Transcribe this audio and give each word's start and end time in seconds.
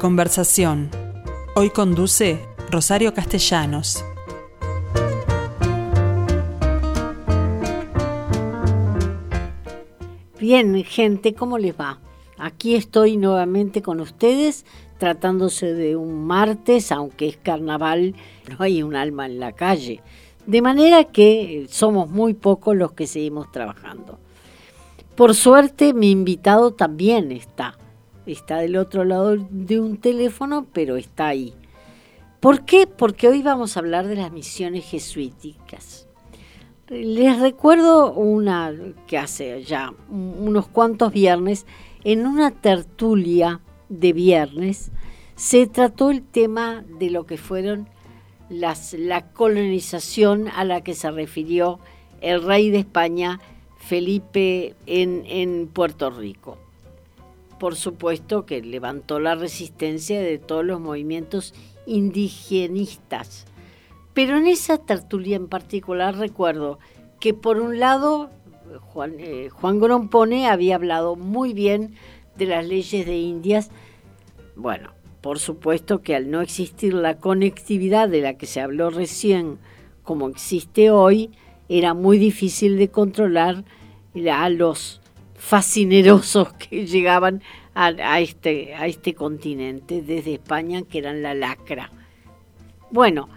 conversación. 0.00 0.88
Hoy 1.54 1.68
conduce 1.68 2.40
Rosario 2.70 3.12
Castellanos. 3.12 4.02
Bien, 10.40 10.82
gente, 10.84 11.34
¿cómo 11.34 11.58
les 11.58 11.78
va? 11.78 12.00
Aquí 12.38 12.76
estoy 12.76 13.18
nuevamente 13.18 13.82
con 13.82 14.00
ustedes, 14.00 14.64
tratándose 14.96 15.74
de 15.74 15.96
un 15.96 16.26
martes, 16.26 16.90
aunque 16.92 17.28
es 17.28 17.36
carnaval, 17.36 18.14
no 18.48 18.56
hay 18.64 18.82
un 18.82 18.96
alma 18.96 19.26
en 19.26 19.38
la 19.38 19.52
calle. 19.52 20.00
De 20.46 20.62
manera 20.62 21.04
que 21.04 21.66
somos 21.68 22.08
muy 22.08 22.32
pocos 22.32 22.74
los 22.74 22.92
que 22.92 23.06
seguimos 23.06 23.52
trabajando. 23.52 24.18
Por 25.14 25.34
suerte, 25.34 25.92
mi 25.92 26.10
invitado 26.10 26.72
también 26.72 27.30
está. 27.32 27.76
Está 28.26 28.58
del 28.58 28.76
otro 28.76 29.04
lado 29.04 29.36
de 29.36 29.80
un 29.80 29.96
teléfono, 29.96 30.66
pero 30.72 30.96
está 30.96 31.28
ahí. 31.28 31.54
¿Por 32.40 32.64
qué? 32.64 32.86
Porque 32.86 33.28
hoy 33.28 33.42
vamos 33.42 33.76
a 33.76 33.80
hablar 33.80 34.06
de 34.06 34.16
las 34.16 34.32
misiones 34.32 34.84
jesuíticas. 34.84 36.06
Les 36.88 37.38
recuerdo 37.38 38.12
una 38.12 38.74
que 39.06 39.18
hace 39.18 39.62
ya 39.62 39.92
unos 40.10 40.66
cuantos 40.68 41.12
viernes, 41.12 41.66
en 42.02 42.26
una 42.26 42.50
tertulia 42.50 43.60
de 43.88 44.12
viernes, 44.12 44.90
se 45.36 45.66
trató 45.66 46.10
el 46.10 46.22
tema 46.22 46.84
de 46.98 47.10
lo 47.10 47.26
que 47.26 47.36
fueron 47.36 47.88
las, 48.48 48.94
la 48.94 49.30
colonización 49.32 50.48
a 50.48 50.64
la 50.64 50.82
que 50.82 50.94
se 50.94 51.10
refirió 51.10 51.78
el 52.20 52.42
rey 52.42 52.70
de 52.70 52.80
España, 52.80 53.40
Felipe, 53.78 54.74
en, 54.86 55.24
en 55.26 55.68
Puerto 55.68 56.10
Rico. 56.10 56.58
Por 57.60 57.76
supuesto 57.76 58.44
que 58.44 58.60
levantó 58.60 59.20
la 59.20 59.36
resistencia 59.36 60.20
de 60.20 60.38
todos 60.38 60.64
los 60.64 60.80
movimientos 60.80 61.54
indigenistas 61.86 63.46
pero 64.14 64.36
en 64.36 64.46
esa 64.46 64.78
tertulia 64.78 65.36
en 65.36 65.48
particular 65.48 66.16
recuerdo 66.16 66.78
que 67.20 67.34
por 67.34 67.58
un 67.60 67.78
lado 67.78 68.30
Juan, 68.92 69.14
eh, 69.18 69.50
Grompone 69.62 70.48
había 70.48 70.74
hablado 70.74 71.16
muy 71.16 71.54
bien 71.54 71.94
de 72.36 72.46
las 72.46 72.66
leyes 72.66 73.06
de 73.06 73.16
Indias. 73.18 73.70
Bueno, 74.56 74.92
por 75.20 75.38
supuesto 75.38 76.02
que 76.02 76.14
al 76.14 76.30
no 76.30 76.40
existir 76.40 76.94
la 76.94 77.18
conectividad 77.18 78.08
de 78.08 78.20
la 78.20 78.34
que 78.34 78.46
se 78.46 78.60
habló 78.60 78.90
recién 78.90 79.58
como 80.02 80.28
existe 80.28 80.90
hoy, 80.90 81.30
era 81.68 81.94
muy 81.94 82.18
difícil 82.18 82.78
de 82.78 82.88
controlar 82.88 83.64
a 84.32 84.48
los 84.48 84.99
fascinerosos 85.40 86.52
que 86.52 86.86
llegaban 86.86 87.42
a, 87.74 88.20
este, 88.20 88.74
a 88.74 88.86
este 88.86 89.14
continente 89.14 90.02
desde 90.02 90.34
España, 90.34 90.82
que 90.82 90.98
eran 90.98 91.22
la 91.22 91.34
lacra. 91.34 91.90
Bueno, 92.90 93.30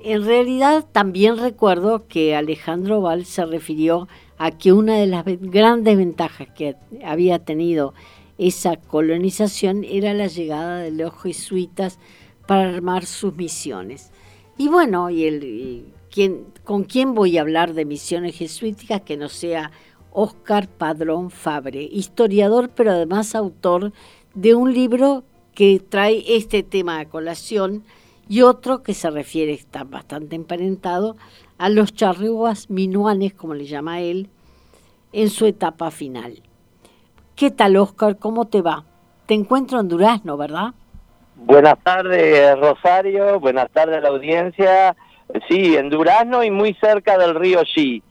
en 0.00 0.24
realidad 0.24 0.86
también 0.90 1.36
recuerdo 1.36 2.08
que 2.08 2.34
Alejandro 2.34 3.02
Val 3.02 3.26
se 3.26 3.44
refirió 3.44 4.08
a 4.38 4.50
que 4.50 4.72
una 4.72 4.96
de 4.96 5.06
las 5.06 5.24
grandes 5.26 5.98
ventajas 5.98 6.48
que 6.56 6.74
había 7.04 7.38
tenido 7.38 7.92
esa 8.38 8.76
colonización 8.76 9.84
era 9.84 10.14
la 10.14 10.28
llegada 10.28 10.78
de 10.78 10.90
los 10.90 11.12
jesuitas 11.22 11.98
para 12.46 12.70
armar 12.70 13.04
sus 13.04 13.36
misiones. 13.36 14.10
Y 14.56 14.68
bueno, 14.68 15.10
y 15.10 15.24
el, 15.24 15.92
¿con 16.64 16.84
quién 16.84 17.14
voy 17.14 17.36
a 17.36 17.42
hablar 17.42 17.74
de 17.74 17.84
misiones 17.84 18.36
jesuíticas 18.36 19.02
que 19.02 19.18
no 19.18 19.28
sea 19.28 19.70
Óscar 20.12 20.68
Padrón 20.68 21.30
Fabre, 21.30 21.82
historiador 21.82 22.70
pero 22.74 22.92
además 22.92 23.34
autor 23.34 23.92
de 24.34 24.54
un 24.54 24.72
libro 24.72 25.24
que 25.54 25.80
trae 25.80 26.24
este 26.26 26.62
tema 26.62 26.98
a 26.98 27.08
colación, 27.08 27.84
y 28.28 28.42
otro 28.42 28.82
que 28.82 28.94
se 28.94 29.10
refiere, 29.10 29.52
está 29.52 29.84
bastante 29.84 30.36
emparentado, 30.36 31.16
a 31.58 31.68
los 31.68 31.92
charruas 31.92 32.70
minuanes, 32.70 33.34
como 33.34 33.54
le 33.54 33.66
llama 33.66 34.00
él, 34.00 34.28
en 35.12 35.28
su 35.28 35.46
etapa 35.46 35.90
final. 35.90 36.42
¿Qué 37.36 37.50
tal, 37.50 37.76
Oscar? 37.76 38.18
¿Cómo 38.18 38.46
te 38.46 38.62
va? 38.62 38.84
Te 39.26 39.34
encuentro 39.34 39.80
en 39.80 39.88
Durazno, 39.88 40.36
¿verdad? 40.36 40.74
Buenas 41.36 41.78
tardes, 41.82 42.58
Rosario. 42.58 43.40
Buenas 43.40 43.70
tardes 43.70 43.96
a 43.96 44.00
la 44.00 44.08
audiencia. 44.08 44.96
Sí, 45.48 45.76
en 45.76 45.90
Durazno 45.90 46.44
y 46.44 46.50
muy 46.50 46.74
cerca 46.74 47.18
del 47.18 47.34
río 47.34 47.60
Xi. 47.62 48.02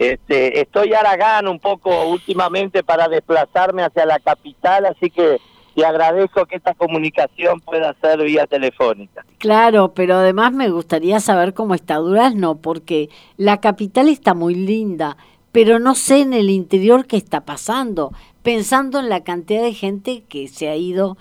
Este, 0.00 0.62
estoy 0.62 0.94
Aragán 0.94 1.46
un 1.46 1.60
poco 1.60 2.08
últimamente 2.08 2.82
para 2.82 3.06
desplazarme 3.06 3.82
hacia 3.82 4.06
la 4.06 4.18
capital, 4.18 4.86
así 4.86 5.10
que 5.10 5.36
te 5.74 5.84
agradezco 5.84 6.46
que 6.46 6.56
esta 6.56 6.72
comunicación 6.72 7.60
pueda 7.60 7.94
ser 8.00 8.22
vía 8.22 8.46
telefónica. 8.46 9.26
Claro, 9.36 9.92
pero 9.92 10.14
además 10.14 10.54
me 10.54 10.70
gustaría 10.70 11.20
saber 11.20 11.52
cómo 11.52 11.74
está 11.74 11.96
Durazno, 11.96 12.62
porque 12.62 13.10
la 13.36 13.60
capital 13.60 14.08
está 14.08 14.32
muy 14.32 14.54
linda, 14.54 15.18
pero 15.52 15.78
no 15.78 15.94
sé 15.94 16.22
en 16.22 16.32
el 16.32 16.48
interior 16.48 17.06
qué 17.06 17.18
está 17.18 17.42
pasando, 17.44 18.14
pensando 18.42 19.00
en 19.00 19.10
la 19.10 19.22
cantidad 19.22 19.62
de 19.62 19.74
gente 19.74 20.24
que 20.30 20.48
se 20.48 20.70
ha 20.70 20.76
ido 20.76 21.18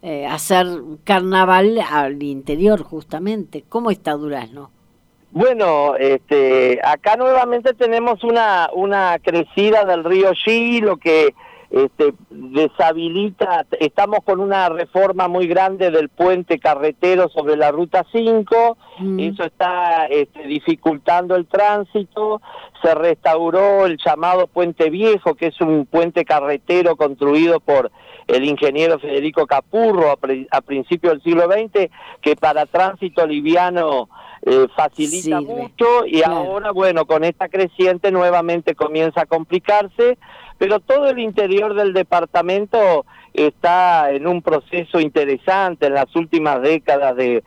eh, 0.00 0.24
a 0.24 0.36
hacer 0.36 0.68
carnaval 1.04 1.78
al 1.86 2.22
interior 2.22 2.82
justamente. 2.82 3.62
¿Cómo 3.68 3.90
está 3.90 4.14
Durazno? 4.14 4.70
Bueno, 5.32 5.96
este, 5.96 6.78
acá 6.84 7.16
nuevamente 7.16 7.72
tenemos 7.72 8.22
una, 8.22 8.68
una 8.74 9.18
crecida 9.18 9.84
del 9.86 10.04
río 10.04 10.32
Xi, 10.32 10.82
lo 10.82 10.98
que 10.98 11.34
este, 11.70 12.12
deshabilita, 12.28 13.64
estamos 13.80 14.18
con 14.24 14.40
una 14.40 14.68
reforma 14.68 15.28
muy 15.28 15.46
grande 15.46 15.90
del 15.90 16.10
puente 16.10 16.58
carretero 16.58 17.30
sobre 17.30 17.56
la 17.56 17.70
ruta 17.70 18.04
5, 18.12 18.76
mm. 18.98 19.20
eso 19.20 19.44
está 19.44 20.04
este, 20.04 20.42
dificultando 20.42 21.34
el 21.34 21.46
tránsito, 21.46 22.42
se 22.82 22.94
restauró 22.94 23.86
el 23.86 23.96
llamado 23.96 24.48
puente 24.48 24.90
viejo, 24.90 25.34
que 25.34 25.46
es 25.46 25.58
un 25.62 25.86
puente 25.86 26.26
carretero 26.26 26.94
construido 26.96 27.58
por 27.58 27.90
el 28.26 28.44
ingeniero 28.44 28.98
Federico 28.98 29.46
Capurro 29.46 30.10
a, 30.50 30.60
principios 30.60 31.14
del 31.14 31.22
siglo 31.22 31.44
XX, 31.50 31.90
que 32.20 32.36
para 32.36 32.66
tránsito 32.66 33.26
liviano 33.26 34.10
eh, 34.44 34.66
facilita 34.74 35.40
mucho 35.40 36.06
y 36.06 36.22
ahora, 36.22 36.72
bueno, 36.72 37.06
con 37.06 37.24
esta 37.24 37.48
creciente 37.48 38.10
nuevamente 38.10 38.74
comienza 38.74 39.22
a 39.22 39.26
complicarse 39.26 40.18
pero 40.62 40.78
todo 40.78 41.08
el 41.08 41.18
interior 41.18 41.74
del 41.74 41.92
departamento 41.92 43.04
está 43.34 44.12
en 44.12 44.28
un 44.28 44.42
proceso 44.42 45.00
interesante 45.00 45.86
en 45.86 45.94
las 45.94 46.14
últimas 46.14 46.62
décadas 46.62 47.16
de, 47.16 47.42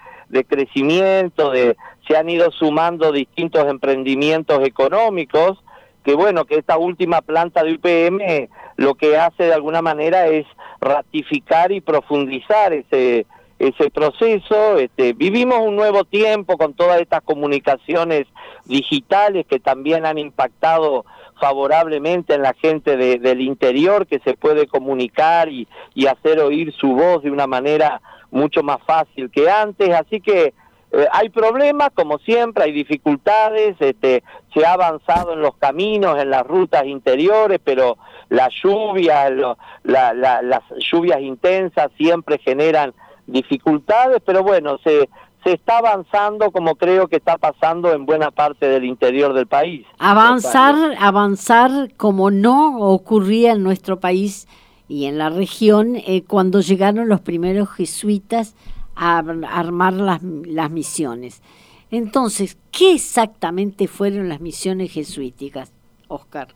crecimiento, 0.50 1.51
de, 1.51 1.78
se 2.06 2.17
han 2.17 2.28
ido 2.28 2.51
sumando 2.51 3.13
distintos 3.13 3.69
emprendimientos 3.69 4.67
económicos, 4.67 5.63
que 6.03 6.13
bueno, 6.13 6.44
que 6.44 6.57
esta 6.57 6.77
última 6.77 7.22
planta 7.22 7.63
de 7.63 7.75
UPM 7.75 8.50
lo 8.75 8.95
que 8.95 9.17
hace 9.17 9.44
de 9.44 9.53
alguna 9.53 9.81
manera 9.81 10.27
es 10.27 10.45
ratificar 10.81 11.72
y 11.72 11.79
profundizar 11.79 12.73
ese, 12.73 13.25
ese 13.59 13.89
proceso. 13.89 14.77
Este, 14.77 15.13
vivimos 15.13 15.59
un 15.59 15.75
nuevo 15.75 16.03
tiempo 16.03 16.57
con 16.57 16.73
todas 16.73 17.01
estas 17.01 17.21
comunicaciones 17.21 18.27
digitales 18.66 19.45
que 19.47 19.59
también 19.59 20.05
han 20.05 20.17
impactado 20.17 21.05
favorablemente 21.39 22.33
en 22.33 22.41
la 22.41 22.53
gente 22.53 22.95
del 22.95 23.41
interior 23.41 24.07
que 24.07 24.19
se 24.19 24.35
puede 24.35 24.67
comunicar 24.67 25.49
y, 25.49 25.67
y, 25.94 26.07
hacer 26.07 26.39
oír 26.39 26.73
su 26.73 26.94
voz 26.94 27.23
de 27.23 27.31
una 27.31 27.45
manera 27.45 28.01
mucho 28.31 28.63
más 28.63 28.77
fácil 28.85 29.29
que 29.29 29.49
antes. 29.49 29.89
Así 29.89 30.21
que 30.21 30.53
eh, 30.91 31.07
hay 31.11 31.29
problemas, 31.29 31.89
como 31.94 32.19
siempre, 32.19 32.63
hay 32.63 32.71
dificultades, 32.71 33.75
este, 33.79 34.23
se 34.53 34.65
ha 34.65 34.73
avanzado 34.73 35.33
en 35.33 35.41
los 35.41 35.57
caminos, 35.57 36.17
en 36.17 36.29
las 36.29 36.47
rutas 36.47 36.85
interiores, 36.85 37.59
pero 37.62 37.97
las 38.30 38.50
lluvias, 38.63 39.31
las 39.83 40.63
lluvias 40.80 41.19
intensas 41.19 41.91
siempre 41.97 42.38
generan 42.38 42.94
dificultades, 43.27 44.22
pero 44.25 44.44
bueno, 44.44 44.77
se, 44.83 45.10
se 45.44 45.54
está 45.54 45.77
avanzando 45.77 46.51
como 46.51 46.75
creo 46.75 47.07
que 47.07 47.18
está 47.18 47.38
pasando 47.38 47.94
en 47.94 48.06
buena 48.06 48.31
parte 48.31 48.68
del 48.68 48.83
interior 48.83 49.33
del 49.33 49.48
país. 49.48 49.86
Avanzar, 50.00 50.95
avanzar 51.00 51.94
como 51.98 52.31
no 52.31 52.80
ocurría 52.80 53.54
en 53.54 53.63
nuestro 53.63 54.00
país 54.00 54.48
y 54.88 55.06
en 55.06 55.18
la 55.18 55.30
región 55.30 55.95
eh, 55.95 56.24
cuando 56.27 56.62
llegaron 56.62 57.10
los 57.10 57.22
primeros 57.22 57.69
jesuitas 57.69 58.56
a 58.95 59.19
armar 59.19 59.94
las, 59.94 60.24
las 60.24 60.71
misiones. 60.71 61.42
Entonces, 61.92 62.57
¿qué 62.71 62.95
exactamente 62.95 63.88
fueron 63.88 64.30
las 64.30 64.42
misiones 64.42 64.92
jesuíticas, 64.92 65.71
Oscar? 66.07 66.48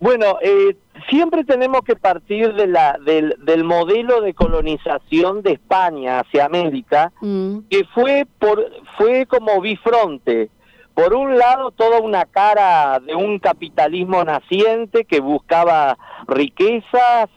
Bueno, 0.00 0.38
eh, 0.40 0.76
siempre 1.08 1.44
tenemos 1.44 1.82
que 1.82 1.96
partir 1.96 2.54
de 2.54 2.66
la, 2.66 2.98
del, 3.04 3.34
del, 3.40 3.64
modelo 3.64 4.20
de 4.20 4.34
colonización 4.34 5.42
de 5.42 5.52
España 5.52 6.20
hacia 6.20 6.44
América, 6.44 7.12
mm. 7.20 7.60
que 7.68 7.84
fue, 7.94 8.26
por, 8.38 8.64
fue 8.96 9.26
como 9.26 9.60
bifronte. 9.60 10.50
por 10.94 11.14
un 11.14 11.36
lado, 11.36 11.72
toda 11.72 12.00
una 12.00 12.26
cara 12.26 13.00
de 13.00 13.14
un 13.14 13.38
capitalismo 13.38 14.22
naciente 14.24 15.04
que 15.04 15.20
buscaba 15.20 15.98
riquezas, 16.28 17.28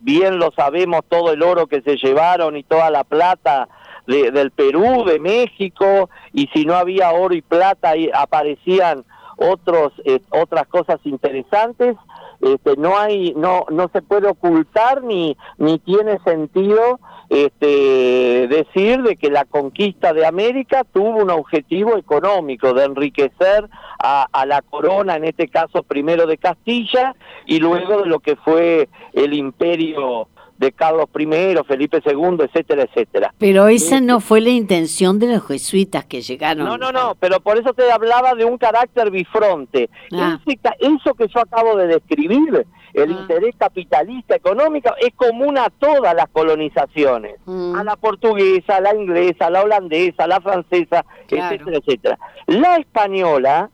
bien 0.00 0.38
lo 0.38 0.50
sabemos, 0.52 1.00
todo 1.08 1.32
el 1.32 1.42
oro 1.42 1.66
que 1.66 1.82
se 1.82 1.96
llevaron 1.96 2.56
y 2.56 2.62
toda 2.62 2.90
la 2.90 3.04
plata 3.04 3.68
del 4.06 4.50
Perú, 4.50 5.04
de 5.04 5.20
México, 5.20 6.10
y 6.32 6.48
si 6.48 6.64
no 6.64 6.74
había 6.74 7.12
oro 7.12 7.34
y 7.34 7.42
plata, 7.42 7.92
aparecían 8.12 9.04
otros, 9.36 9.92
eh, 10.04 10.20
otras 10.30 10.66
cosas 10.66 11.00
interesantes. 11.04 11.96
Este, 12.40 12.76
no 12.76 12.98
hay, 12.98 13.34
no, 13.36 13.66
no 13.70 13.90
se 13.92 14.00
puede 14.02 14.28
ocultar 14.28 15.02
ni, 15.02 15.36
ni 15.58 15.78
tiene 15.78 16.18
sentido 16.24 16.98
este, 17.28 18.48
decir 18.48 19.02
de 19.02 19.16
que 19.16 19.30
la 19.30 19.44
conquista 19.44 20.12
de 20.12 20.26
América 20.26 20.84
tuvo 20.84 21.10
un 21.10 21.30
objetivo 21.30 21.96
económico 21.96 22.72
de 22.72 22.84
enriquecer 22.84 23.68
a, 23.98 24.26
a, 24.32 24.46
la 24.46 24.62
corona, 24.62 25.16
en 25.16 25.24
este 25.24 25.48
caso 25.48 25.82
primero 25.82 26.26
de 26.26 26.38
Castilla 26.38 27.14
y 27.46 27.58
luego 27.58 28.02
de 28.02 28.06
lo 28.06 28.20
que 28.20 28.36
fue 28.36 28.88
el 29.12 29.34
imperio 29.34 30.28
de 30.60 30.72
Carlos 30.72 31.06
I, 31.18 31.56
Felipe 31.66 32.02
II, 32.04 32.36
etcétera, 32.40 32.82
etcétera. 32.82 33.34
Pero 33.38 33.68
esa 33.68 34.02
no 34.02 34.20
fue 34.20 34.42
la 34.42 34.50
intención 34.50 35.18
de 35.18 35.32
los 35.32 35.46
jesuitas 35.46 36.04
que 36.04 36.20
llegaron. 36.20 36.66
No, 36.66 36.76
no, 36.76 36.92
no, 36.92 37.16
pero 37.18 37.40
por 37.40 37.56
eso 37.56 37.72
te 37.72 37.90
hablaba 37.90 38.34
de 38.34 38.44
un 38.44 38.58
carácter 38.58 39.10
bifronte. 39.10 39.88
Ah. 40.12 40.38
eso 40.44 41.14
que 41.14 41.28
yo 41.28 41.40
acabo 41.40 41.76
de 41.76 41.86
describir, 41.86 42.66
el 42.92 43.10
ah. 43.10 43.20
interés 43.22 43.54
capitalista 43.56 44.36
económico, 44.36 44.90
es 45.00 45.14
común 45.16 45.56
a 45.56 45.70
todas 45.70 46.14
las 46.14 46.28
colonizaciones, 46.28 47.36
mm. 47.46 47.76
a 47.76 47.82
la 47.82 47.96
portuguesa, 47.96 48.76
a 48.76 48.80
la 48.82 48.94
inglesa, 48.94 49.46
a 49.46 49.50
la 49.50 49.62
holandesa, 49.62 50.24
a 50.24 50.26
la 50.26 50.42
francesa, 50.42 51.06
etcétera, 51.26 51.78
etcétera. 51.78 52.18
La 52.46 52.76
española 52.76 53.70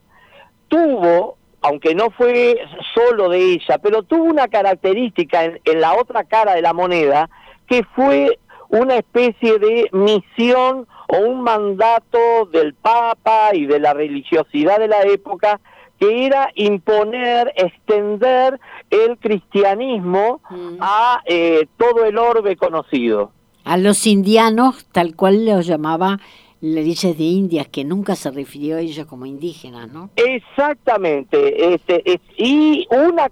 tuvo 0.68 1.36
aunque 1.62 1.94
no 1.94 2.10
fue 2.10 2.58
solo 2.94 3.28
de 3.28 3.54
ella, 3.54 3.78
pero 3.78 4.02
tuvo 4.02 4.24
una 4.24 4.48
característica 4.48 5.44
en, 5.44 5.80
la 5.80 5.94
otra 5.94 6.24
cara 6.24 6.54
de 6.54 6.62
la 6.62 6.72
moneda, 6.72 7.28
que 7.66 7.82
fue 7.94 8.38
una 8.68 8.96
especie 8.96 9.58
de 9.58 9.88
misión 9.92 10.86
o 11.08 11.18
un 11.18 11.42
mandato 11.42 12.46
del 12.52 12.74
Papa 12.74 13.50
y 13.52 13.66
de 13.66 13.80
la 13.80 13.94
religiosidad 13.94 14.78
de 14.78 14.88
la 14.88 15.02
época, 15.02 15.60
que 15.98 16.26
era 16.26 16.50
imponer, 16.54 17.52
extender 17.56 18.60
el 18.90 19.18
cristianismo 19.18 20.40
mm. 20.50 20.76
a 20.80 21.22
eh, 21.24 21.66
todo 21.76 22.04
el 22.04 22.18
orbe 22.18 22.56
conocido. 22.56 23.32
A 23.64 23.76
los 23.76 24.06
indianos, 24.06 24.86
tal 24.92 25.16
cual 25.16 25.46
los 25.46 25.66
llamaba 25.66 26.18
le 26.60 26.82
dices 26.82 27.18
de 27.18 27.24
Indias, 27.24 27.68
que 27.68 27.84
nunca 27.84 28.16
se 28.16 28.30
refirió 28.30 28.76
a 28.76 28.80
ellos 28.80 29.06
como 29.06 29.26
indígenas, 29.26 29.92
¿no? 29.92 30.10
Exactamente. 30.16 31.74
Este, 31.74 32.20
y 32.36 32.86
una, 32.90 33.30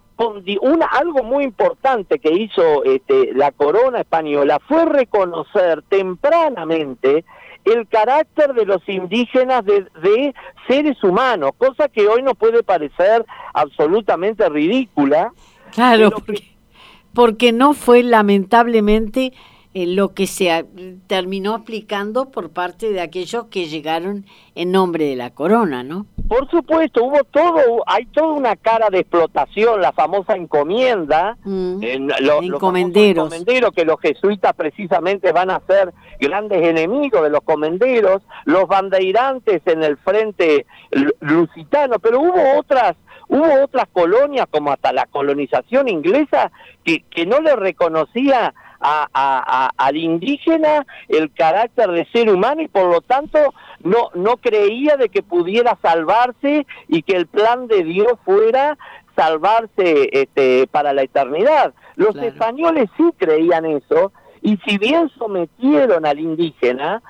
una 0.60 0.86
algo 0.86 1.22
muy 1.22 1.44
importante 1.44 2.18
que 2.18 2.32
hizo 2.32 2.84
este, 2.84 3.32
la 3.34 3.50
corona 3.52 4.00
española 4.00 4.60
fue 4.68 4.84
reconocer 4.84 5.82
tempranamente 5.88 7.24
el 7.64 7.88
carácter 7.88 8.52
de 8.52 8.66
los 8.66 8.86
indígenas 8.88 9.64
de, 9.64 9.86
de 10.02 10.34
seres 10.68 11.02
humanos, 11.02 11.52
cosa 11.56 11.88
que 11.88 12.06
hoy 12.06 12.22
nos 12.22 12.34
puede 12.34 12.62
parecer 12.62 13.24
absolutamente 13.54 14.46
ridícula. 14.50 15.32
Claro, 15.72 16.10
porque, 16.10 16.56
porque 17.14 17.52
no 17.52 17.72
fue 17.72 18.02
lamentablemente 18.02 19.32
eh, 19.76 19.86
lo 19.88 20.14
que 20.14 20.28
se 20.28 20.64
terminó 21.08 21.52
aplicando 21.52 22.30
por 22.30 22.50
parte 22.50 22.92
de 22.92 23.00
aquellos 23.00 23.46
que 23.46 23.66
llegaron 23.66 24.24
en 24.54 24.70
nombre 24.70 25.04
de 25.04 25.16
la 25.16 25.30
corona, 25.30 25.82
¿no? 25.82 26.06
Por 26.28 26.48
supuesto, 26.48 27.02
hubo 27.02 27.24
todo, 27.24 27.82
hay 27.86 28.06
toda 28.06 28.28
una 28.28 28.54
cara 28.54 28.88
de 28.88 29.00
explotación, 29.00 29.82
la 29.82 29.90
famosa 29.90 30.36
encomienda, 30.36 31.36
mm. 31.42 31.82
en 31.82 32.10
encomenderos. 32.42 33.34
que 33.74 33.84
los 33.84 34.00
jesuitas 34.00 34.52
precisamente 34.54 35.32
van 35.32 35.50
a 35.50 35.60
ser 35.66 35.92
grandes 36.20 36.62
enemigos 36.62 37.24
de 37.24 37.30
los 37.30 37.40
comenderos, 37.40 38.22
los 38.44 38.68
bandeirantes 38.68 39.60
en 39.66 39.82
el 39.82 39.96
frente 39.96 40.66
lusitano, 41.20 41.98
pero 41.98 42.20
hubo 42.20 42.58
otras 42.58 42.94
hubo 43.26 43.64
otras 43.64 43.86
colonias 43.92 44.46
como 44.50 44.70
hasta 44.70 44.92
la 44.92 45.06
colonización 45.06 45.88
inglesa 45.88 46.52
que, 46.84 47.00
que 47.10 47.26
no 47.26 47.40
le 47.40 47.56
reconocía 47.56 48.54
a, 48.84 49.70
al 49.76 49.96
indígena 49.96 50.86
el 51.08 51.32
carácter 51.32 51.90
de 51.90 52.06
ser 52.12 52.30
humano 52.30 52.62
y 52.62 52.68
por 52.68 52.90
lo 52.90 53.00
tanto 53.00 53.38
no, 53.80 54.10
no 54.14 54.36
creía 54.36 54.96
de 54.96 55.08
que 55.08 55.22
pudiera 55.22 55.78
salvarse 55.80 56.66
y 56.88 57.02
que 57.02 57.16
el 57.16 57.26
plan 57.26 57.66
de 57.66 57.84
Dios 57.84 58.12
fuera 58.24 58.76
salvarse 59.16 60.10
este, 60.12 60.66
para 60.66 60.92
la 60.92 61.02
eternidad. 61.02 61.72
Los 61.96 62.16
españoles 62.16 62.90
sí 62.96 63.10
creían 63.16 63.64
eso 63.64 64.12
y 64.42 64.58
si 64.66 64.78
bien 64.78 65.08
sometieron 65.16 66.04
al 66.04 66.18
indígena, 66.18 67.02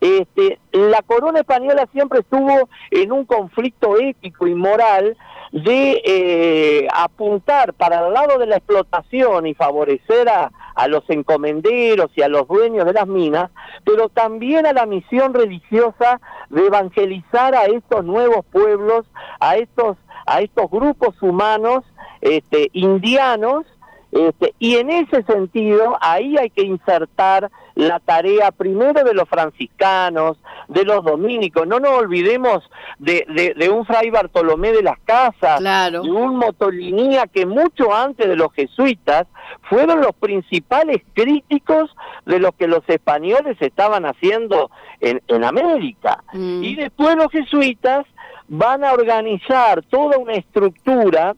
este, 0.00 0.58
la 0.72 1.02
corona 1.02 1.40
española 1.40 1.88
siempre 1.92 2.20
estuvo 2.20 2.68
en 2.90 3.12
un 3.12 3.24
conflicto 3.24 3.98
ético 3.98 4.46
y 4.46 4.54
moral 4.54 5.16
de 5.52 6.02
eh, 6.04 6.88
apuntar 6.92 7.72
para 7.74 8.06
el 8.06 8.12
lado 8.12 8.38
de 8.38 8.46
la 8.46 8.56
explotación 8.56 9.46
y 9.46 9.54
favorecer 9.54 10.28
a, 10.28 10.50
a 10.74 10.88
los 10.88 11.08
encomenderos 11.08 12.10
y 12.14 12.22
a 12.22 12.28
los 12.28 12.46
dueños 12.46 12.84
de 12.84 12.92
las 12.92 13.06
minas, 13.06 13.50
pero 13.84 14.08
también 14.08 14.66
a 14.66 14.72
la 14.72 14.86
misión 14.86 15.34
religiosa 15.34 16.20
de 16.50 16.66
evangelizar 16.66 17.54
a 17.54 17.64
estos 17.64 18.04
nuevos 18.04 18.44
pueblos, 18.52 19.06
a 19.40 19.56
estos, 19.56 19.96
a 20.26 20.42
estos 20.42 20.70
grupos 20.70 21.20
humanos 21.22 21.84
este, 22.20 22.68
indianos, 22.72 23.64
este, 24.12 24.54
y 24.58 24.76
en 24.76 24.90
ese 24.90 25.22
sentido 25.24 25.96
ahí 26.00 26.36
hay 26.36 26.50
que 26.50 26.62
insertar 26.62 27.50
la 27.76 28.00
tarea 28.00 28.50
primero 28.50 29.04
de 29.04 29.14
los 29.14 29.28
franciscanos, 29.28 30.38
de 30.66 30.84
los 30.84 31.04
dominicos. 31.04 31.66
No 31.66 31.78
nos 31.78 31.92
olvidemos 31.92 32.68
de, 32.98 33.54
de, 33.56 33.68
un 33.70 33.84
fray 33.84 34.10
Bartolomé 34.10 34.72
de 34.72 34.82
las 34.82 34.98
Casas, 35.00 35.60
de 35.60 36.00
un 36.00 36.36
Motolinía 36.36 37.26
que 37.26 37.44
mucho 37.44 37.94
antes 37.94 38.26
de 38.26 38.34
los 38.34 38.52
jesuitas 38.54 39.26
fueron 39.68 40.00
los 40.00 40.14
principales 40.14 41.02
críticos 41.12 41.94
de 42.24 42.40
lo 42.40 42.52
que 42.52 42.66
los 42.66 42.82
españoles 42.88 43.58
estaban 43.60 44.06
haciendo 44.06 44.70
en, 45.00 45.22
en 45.28 45.44
América. 45.44 46.24
Mm. 46.32 46.64
Y 46.64 46.74
después 46.76 47.14
los 47.14 47.30
jesuitas 47.30 48.06
van 48.48 48.84
a 48.84 48.92
organizar 48.94 49.82
toda 49.82 50.16
una 50.16 50.32
estructura 50.32 51.36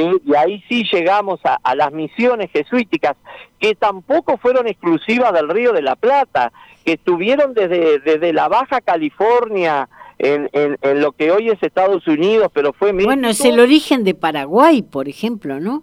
y, 0.00 0.34
ahí 0.34 0.62
sí 0.68 0.84
llegamos 0.90 1.40
a, 1.44 1.74
las 1.74 1.92
misiones 1.92 2.50
jesuíticas, 2.50 3.16
que 3.58 3.74
tampoco 3.74 4.38
fueron 4.38 4.66
exclusivas 4.66 5.32
del 5.32 5.48
Río 5.48 5.72
de 5.72 5.82
la 5.82 5.96
Plata, 5.96 6.52
que 6.84 6.94
estuvieron 6.94 7.54
desde, 7.54 7.98
desde 8.00 8.32
la 8.32 8.48
Baja 8.48 8.80
California, 8.80 9.88
en, 10.18 10.50
en, 10.52 11.00
lo 11.00 11.12
que 11.12 11.30
hoy 11.30 11.48
es 11.48 11.62
Estados 11.62 12.06
Unidos, 12.06 12.50
pero 12.52 12.72
fue 12.74 12.92
Bueno, 12.92 13.28
es 13.28 13.44
el 13.44 13.58
origen 13.58 14.04
de 14.04 14.14
Paraguay, 14.14 14.82
por 14.82 15.08
ejemplo, 15.08 15.60
¿no? 15.60 15.82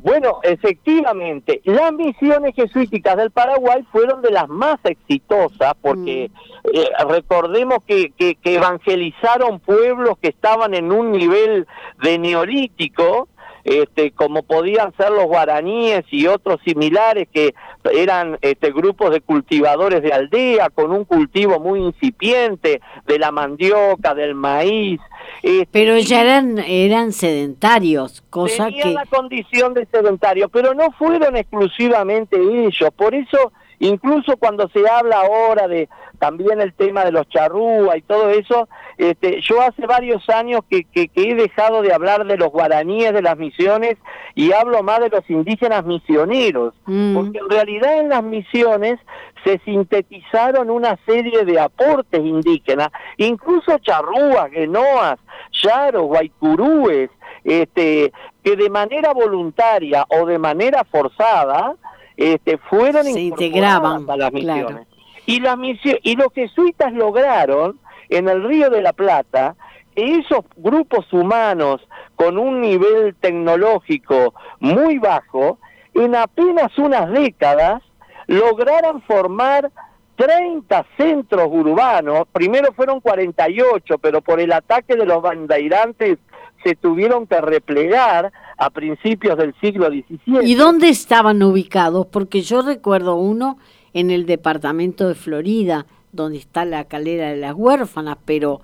Bueno, 0.00 0.38
efectivamente, 0.44 1.60
las 1.64 1.92
misiones 1.92 2.54
jesuíticas 2.54 3.16
del 3.16 3.32
Paraguay 3.32 3.84
fueron 3.90 4.22
de 4.22 4.30
las 4.30 4.48
más 4.48 4.78
exitosas 4.84 5.74
porque 5.80 6.30
mm. 6.30 6.68
eh, 6.72 6.88
recordemos 7.08 7.78
que, 7.84 8.12
que, 8.12 8.36
que, 8.36 8.54
evangelizaron 8.54 9.58
pueblos 9.58 10.16
que 10.22 10.28
estaban 10.28 10.74
en 10.74 10.92
un 10.92 11.10
nivel 11.10 11.66
de 12.00 12.18
neolítico 12.18 13.28
este, 13.68 14.12
como 14.12 14.42
podían 14.42 14.94
ser 14.96 15.10
los 15.10 15.26
guaraníes 15.26 16.04
y 16.10 16.26
otros 16.26 16.58
similares 16.64 17.28
que 17.30 17.54
eran 17.92 18.38
este, 18.40 18.72
grupos 18.72 19.10
de 19.10 19.20
cultivadores 19.20 20.02
de 20.02 20.12
aldea 20.12 20.70
con 20.70 20.90
un 20.90 21.04
cultivo 21.04 21.60
muy 21.60 21.80
incipiente 21.80 22.80
de 23.06 23.18
la 23.18 23.30
mandioca, 23.30 24.14
del 24.14 24.34
maíz. 24.34 25.00
Este, 25.42 25.68
pero 25.70 25.98
ya 25.98 26.22
eran, 26.22 26.58
eran 26.58 27.12
sedentarios, 27.12 28.22
cosa 28.30 28.66
tenían 28.66 28.94
la 28.94 29.04
condición 29.04 29.74
de 29.74 29.86
sedentarios, 29.86 30.50
pero 30.50 30.72
no 30.72 30.90
fueron 30.92 31.36
exclusivamente 31.36 32.36
ellos, 32.36 32.90
por 32.96 33.14
eso 33.14 33.52
incluso 33.78 34.36
cuando 34.36 34.68
se 34.68 34.88
habla 34.88 35.20
ahora 35.20 35.68
de 35.68 35.88
también 36.18 36.60
el 36.60 36.72
tema 36.74 37.04
de 37.04 37.12
los 37.12 37.28
charrúa 37.28 37.96
y 37.96 38.02
todo 38.02 38.30
eso, 38.30 38.68
este, 38.96 39.40
yo 39.40 39.62
hace 39.62 39.86
varios 39.86 40.28
años 40.28 40.62
que, 40.68 40.84
que, 40.84 41.08
he 41.14 41.34
dejado 41.34 41.82
de 41.82 41.92
hablar 41.92 42.26
de 42.26 42.36
los 42.36 42.50
guaraníes 42.50 43.12
de 43.14 43.22
las 43.22 43.38
misiones 43.38 43.96
y 44.34 44.52
hablo 44.52 44.82
más 44.82 45.00
de 45.00 45.10
los 45.10 45.28
indígenas 45.30 45.84
misioneros, 45.84 46.74
mm. 46.86 47.14
porque 47.14 47.38
en 47.38 47.48
realidad 47.48 48.00
en 48.00 48.08
las 48.08 48.24
misiones 48.24 48.98
se 49.44 49.60
sintetizaron 49.64 50.70
una 50.70 50.98
serie 51.06 51.44
de 51.44 51.60
aportes 51.60 52.20
indígenas, 52.20 52.88
incluso 53.16 53.78
charrúas, 53.78 54.50
genoas, 54.50 55.18
yaros, 55.62 56.02
guaycurúes, 56.02 57.10
este, 57.44 58.12
que 58.42 58.56
de 58.56 58.70
manera 58.70 59.12
voluntaria 59.12 60.04
o 60.08 60.26
de 60.26 60.38
manera 60.38 60.84
forzada 60.84 61.76
este, 62.18 62.58
fueron 62.58 63.04
se 63.04 63.30
a 63.60 64.16
las 64.16 64.32
misiones. 64.32 64.88
Y, 65.24 65.40
la 65.40 65.56
misión, 65.56 65.98
y 66.02 66.16
los 66.16 66.32
jesuitas 66.34 66.92
lograron 66.92 67.78
en 68.08 68.28
el 68.28 68.42
Río 68.42 68.70
de 68.70 68.82
la 68.82 68.92
Plata 68.92 69.54
esos 69.94 70.44
grupos 70.56 71.12
humanos 71.12 71.80
con 72.16 72.36
un 72.36 72.60
nivel 72.60 73.14
tecnológico 73.20 74.34
muy 74.58 74.98
bajo, 74.98 75.58
en 75.94 76.16
apenas 76.16 76.76
unas 76.76 77.10
décadas 77.10 77.82
lograran 78.26 79.00
formar 79.02 79.70
30 80.16 80.86
centros 80.96 81.46
urbanos, 81.50 82.24
primero 82.32 82.72
fueron 82.72 83.00
48, 83.00 83.98
pero 83.98 84.22
por 84.22 84.40
el 84.40 84.52
ataque 84.52 84.96
de 84.96 85.06
los 85.06 85.22
bandeirantes 85.22 86.18
se 86.64 86.74
tuvieron 86.74 87.26
que 87.26 87.40
replegar 87.40 88.32
a 88.56 88.70
principios 88.70 89.36
del 89.38 89.54
siglo 89.60 89.88
XVII. 89.88 90.40
¿Y 90.42 90.54
dónde 90.54 90.88
estaban 90.88 91.42
ubicados? 91.42 92.06
Porque 92.06 92.42
yo 92.42 92.62
recuerdo 92.62 93.16
uno 93.16 93.58
en 93.92 94.10
el 94.10 94.26
departamento 94.26 95.08
de 95.08 95.14
Florida, 95.14 95.86
donde 96.12 96.38
está 96.38 96.64
la 96.64 96.84
calera 96.84 97.28
de 97.28 97.36
las 97.36 97.54
huérfanas, 97.54 98.18
pero 98.24 98.60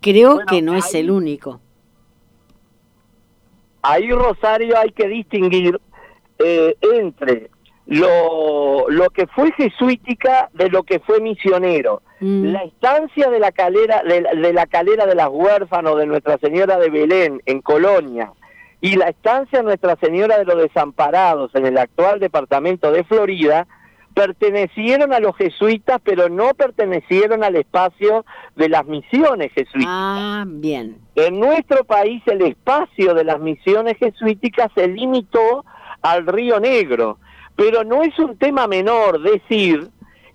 creo 0.00 0.40
que 0.46 0.62
no 0.62 0.74
es 0.74 0.94
el 0.94 1.10
único. 1.10 1.60
Ahí, 3.82 4.10
Rosario, 4.10 4.76
hay 4.78 4.90
que 4.90 5.06
distinguir 5.06 5.80
eh, 6.38 6.76
entre 6.94 7.50
lo, 7.86 8.88
lo 8.88 9.10
que 9.10 9.26
fue 9.28 9.52
jesuítica 9.52 10.50
de 10.52 10.68
lo 10.68 10.82
que 10.82 10.98
fue 11.00 11.20
misionero. 11.20 12.02
Mm. 12.20 12.46
La 12.46 12.62
estancia 12.64 13.30
de 13.30 13.38
la 13.38 13.52
calera 13.52 14.02
de, 14.02 14.52
la 14.52 14.66
calera 14.66 15.06
de 15.06 15.14
las 15.14 15.28
huérfanos 15.30 15.96
de 15.98 16.06
Nuestra 16.06 16.38
Señora 16.38 16.78
de 16.78 16.90
Belén 16.90 17.42
en 17.46 17.60
Colonia 17.60 18.32
y 18.80 18.96
la 18.96 19.08
estancia 19.08 19.58
de 19.58 19.64
Nuestra 19.64 19.96
Señora 19.96 20.38
de 20.38 20.44
los 20.44 20.56
Desamparados 20.58 21.54
en 21.54 21.66
el 21.66 21.78
actual 21.78 22.18
departamento 22.18 22.90
de 22.90 23.04
Florida 23.04 23.66
pertenecieron 24.14 25.12
a 25.12 25.20
los 25.20 25.36
jesuitas, 25.36 26.00
pero 26.02 26.30
no 26.30 26.54
pertenecieron 26.54 27.44
al 27.44 27.54
espacio 27.54 28.24
de 28.54 28.70
las 28.70 28.86
misiones 28.86 29.52
jesuíticas. 29.52 29.86
Ah, 29.86 30.44
bien. 30.46 30.96
En 31.16 31.38
nuestro 31.38 31.84
país 31.84 32.22
el 32.26 32.40
espacio 32.40 33.12
de 33.12 33.24
las 33.24 33.38
misiones 33.38 33.98
jesuíticas 33.98 34.70
se 34.74 34.88
limitó 34.88 35.66
al 36.00 36.26
Río 36.26 36.60
Negro, 36.60 37.18
pero 37.56 37.82
no 37.82 38.02
es 38.02 38.16
un 38.18 38.36
tema 38.36 38.66
menor 38.66 39.20
decir 39.20 39.88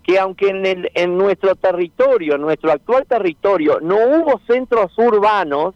que 0.04 0.18
aunque 0.18 0.50
en, 0.50 0.66
el, 0.66 0.92
en 0.96 1.18
nuestro 1.18 1.56
territorio, 1.56 2.36
en 2.36 2.42
nuestro 2.42 2.72
actual 2.72 3.06
territorio, 3.08 3.80
no 3.80 3.96
hubo 3.96 4.42
centros 4.48 4.92
urbanos, 4.98 5.76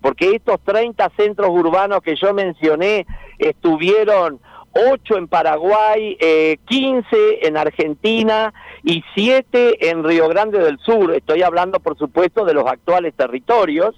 porque 0.00 0.34
estos 0.34 0.60
30 0.64 1.10
centros 1.16 1.50
urbanos 1.50 2.00
que 2.02 2.16
yo 2.16 2.32
mencioné 2.32 3.06
estuvieron 3.38 4.40
8 4.72 5.16
en 5.18 5.28
Paraguay, 5.28 6.16
eh, 6.20 6.58
15 6.66 7.46
en 7.46 7.56
Argentina 7.56 8.52
y 8.82 9.02
7 9.14 9.90
en 9.90 10.04
Río 10.04 10.28
Grande 10.28 10.58
del 10.58 10.78
Sur. 10.78 11.12
Estoy 11.14 11.42
hablando, 11.42 11.80
por 11.80 11.96
supuesto, 11.98 12.44
de 12.44 12.54
los 12.54 12.66
actuales 12.66 13.14
territorios. 13.14 13.94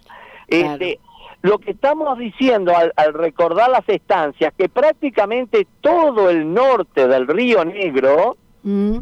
Este, 0.47 0.99
lo 1.42 1.59
que 1.59 1.71
estamos 1.71 2.18
diciendo 2.18 2.73
al, 2.76 3.14
recordar 3.14 3.71
las 3.71 3.88
estancias, 3.88 4.52
que 4.57 4.68
prácticamente 4.68 5.66
todo 5.80 6.30
el 6.30 6.52
norte 6.52 7.07
del 7.07 7.28
Río 7.28 7.64
Negro 7.64 8.37
mm. 8.62 8.99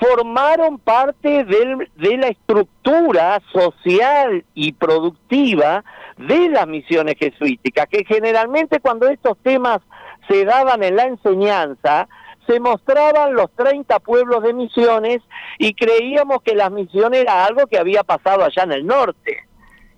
formaron 0.00 0.78
parte 0.78 1.44
de 1.44 2.16
la 2.16 2.28
estructura 2.28 3.40
social 3.52 4.44
y 4.54 4.72
productiva 4.72 5.84
de 6.16 6.48
las 6.48 6.66
misiones 6.66 7.16
jesuíticas, 7.18 7.86
que 7.90 8.04
generalmente 8.04 8.80
cuando 8.80 9.08
estos 9.08 9.36
temas 9.42 9.80
se 10.28 10.44
daban 10.44 10.82
en 10.82 10.96
la 10.96 11.04
enseñanza, 11.04 12.08
se 12.46 12.60
mostraban 12.60 13.34
los 13.34 13.50
30 13.52 13.98
pueblos 14.00 14.42
de 14.42 14.54
misiones 14.54 15.20
y 15.58 15.74
creíamos 15.74 16.42
que 16.42 16.54
las 16.54 16.70
misiones 16.70 17.20
era 17.20 17.44
algo 17.44 17.66
que 17.66 17.78
había 17.78 18.02
pasado 18.02 18.44
allá 18.44 18.62
en 18.62 18.72
el 18.72 18.86
norte. 18.86 19.46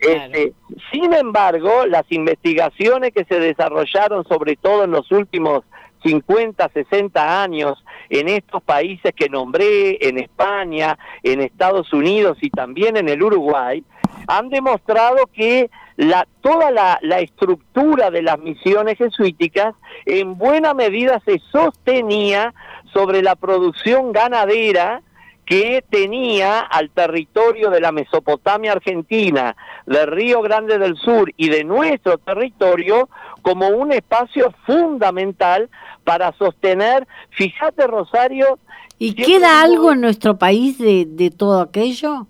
Este, 0.01 0.53
sin 0.93 1.13
embargo, 1.13 1.87
las 1.87 2.05
investigaciones 2.11 3.13
que 3.13 3.25
se 3.25 3.41
desarrollaron, 3.41 4.25
sobre 4.27 4.57
todo 4.57 4.85
en 4.85 4.93
los 4.93 5.11
últimos 5.11 5.65
50, 6.05 6.71
60 6.73 7.43
años, 7.43 7.85
en 8.09 8.29
estos 8.29 8.63
países 8.63 9.13
que 9.15 9.29
nombré, 9.29 9.99
en 10.09 10.19
España, 10.19 10.99
en 11.23 11.41
Estados 11.41 11.93
Unidos 11.93 12.39
y 12.41 12.51
también 12.51 12.97
en 12.97 13.09
el 13.09 13.23
Uruguay, 13.23 13.83
han 14.29 14.49
demostrado 14.49 15.27
que 15.33 15.71
la, 15.97 16.27
toda 16.41 16.71
la, 16.71 16.99
la 17.03 17.19
estructura 17.19 18.11
de 18.11 18.23
las 18.23 18.39
misiones 18.39 18.99
jesuíticas 18.99 19.75
en 20.07 20.39
buena 20.39 20.73
medida 20.75 21.21
se 21.25 21.41
sostenía 21.51 22.55
sobre 22.93 23.23
la 23.23 23.35
producción 23.35 24.13
ganadera 24.13 25.03
que 25.49 25.83
tenía 25.89 26.61
al 26.61 26.91
territorio 26.91 27.71
de 27.71 27.81
la 27.81 27.91
Mesopotamia 27.91 28.73
argentina, 28.73 29.57
del 29.87 30.07
Río 30.09 30.43
Grande 30.43 30.79
del 30.79 30.95
Sur 30.97 31.33
y 31.39 31.49
de 31.49 31.65
nuestro 31.65 32.19
territorio 32.19 33.09
como 33.41 33.69
un 33.69 33.91
espacio 33.93 34.53
fundamental 34.67 35.71
para 36.05 36.33
sostener, 36.33 37.09
fíjate 37.31 37.87
Rosario... 37.87 38.59
¿Y 38.99 39.15
queda 39.15 39.63
algo 39.63 39.93
en 39.93 40.03
nuestro 40.03 40.37
país 40.37 40.77
de, 40.77 41.07
de 41.07 41.31
todo 41.31 41.63
aquello? 41.63 42.27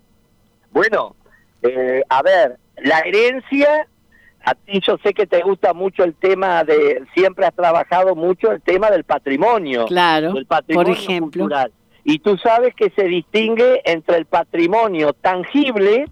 Bueno, 0.70 1.16
eh, 1.62 2.02
a 2.08 2.22
ver, 2.22 2.58
la 2.76 3.00
herencia, 3.00 3.88
a 4.44 4.54
ti 4.54 4.80
yo 4.86 4.96
sé 5.02 5.12
que 5.12 5.26
te 5.26 5.42
gusta 5.42 5.74
mucho 5.74 6.04
el 6.04 6.14
tema 6.14 6.62
de, 6.62 7.02
siempre 7.14 7.46
has 7.46 7.54
trabajado 7.54 8.14
mucho 8.14 8.52
el 8.52 8.60
tema 8.60 8.92
del 8.92 9.02
patrimonio. 9.02 9.86
Claro, 9.86 10.34
patrimonio 10.46 10.92
por 10.92 10.96
ejemplo. 10.96 11.42
Cultural. 11.44 11.72
Y 12.04 12.20
tú 12.20 12.36
sabes 12.38 12.74
que 12.74 12.90
se 12.90 13.04
distingue 13.04 13.82
entre 13.84 14.16
el 14.16 14.26
patrimonio 14.26 15.12
tangible 15.12 16.06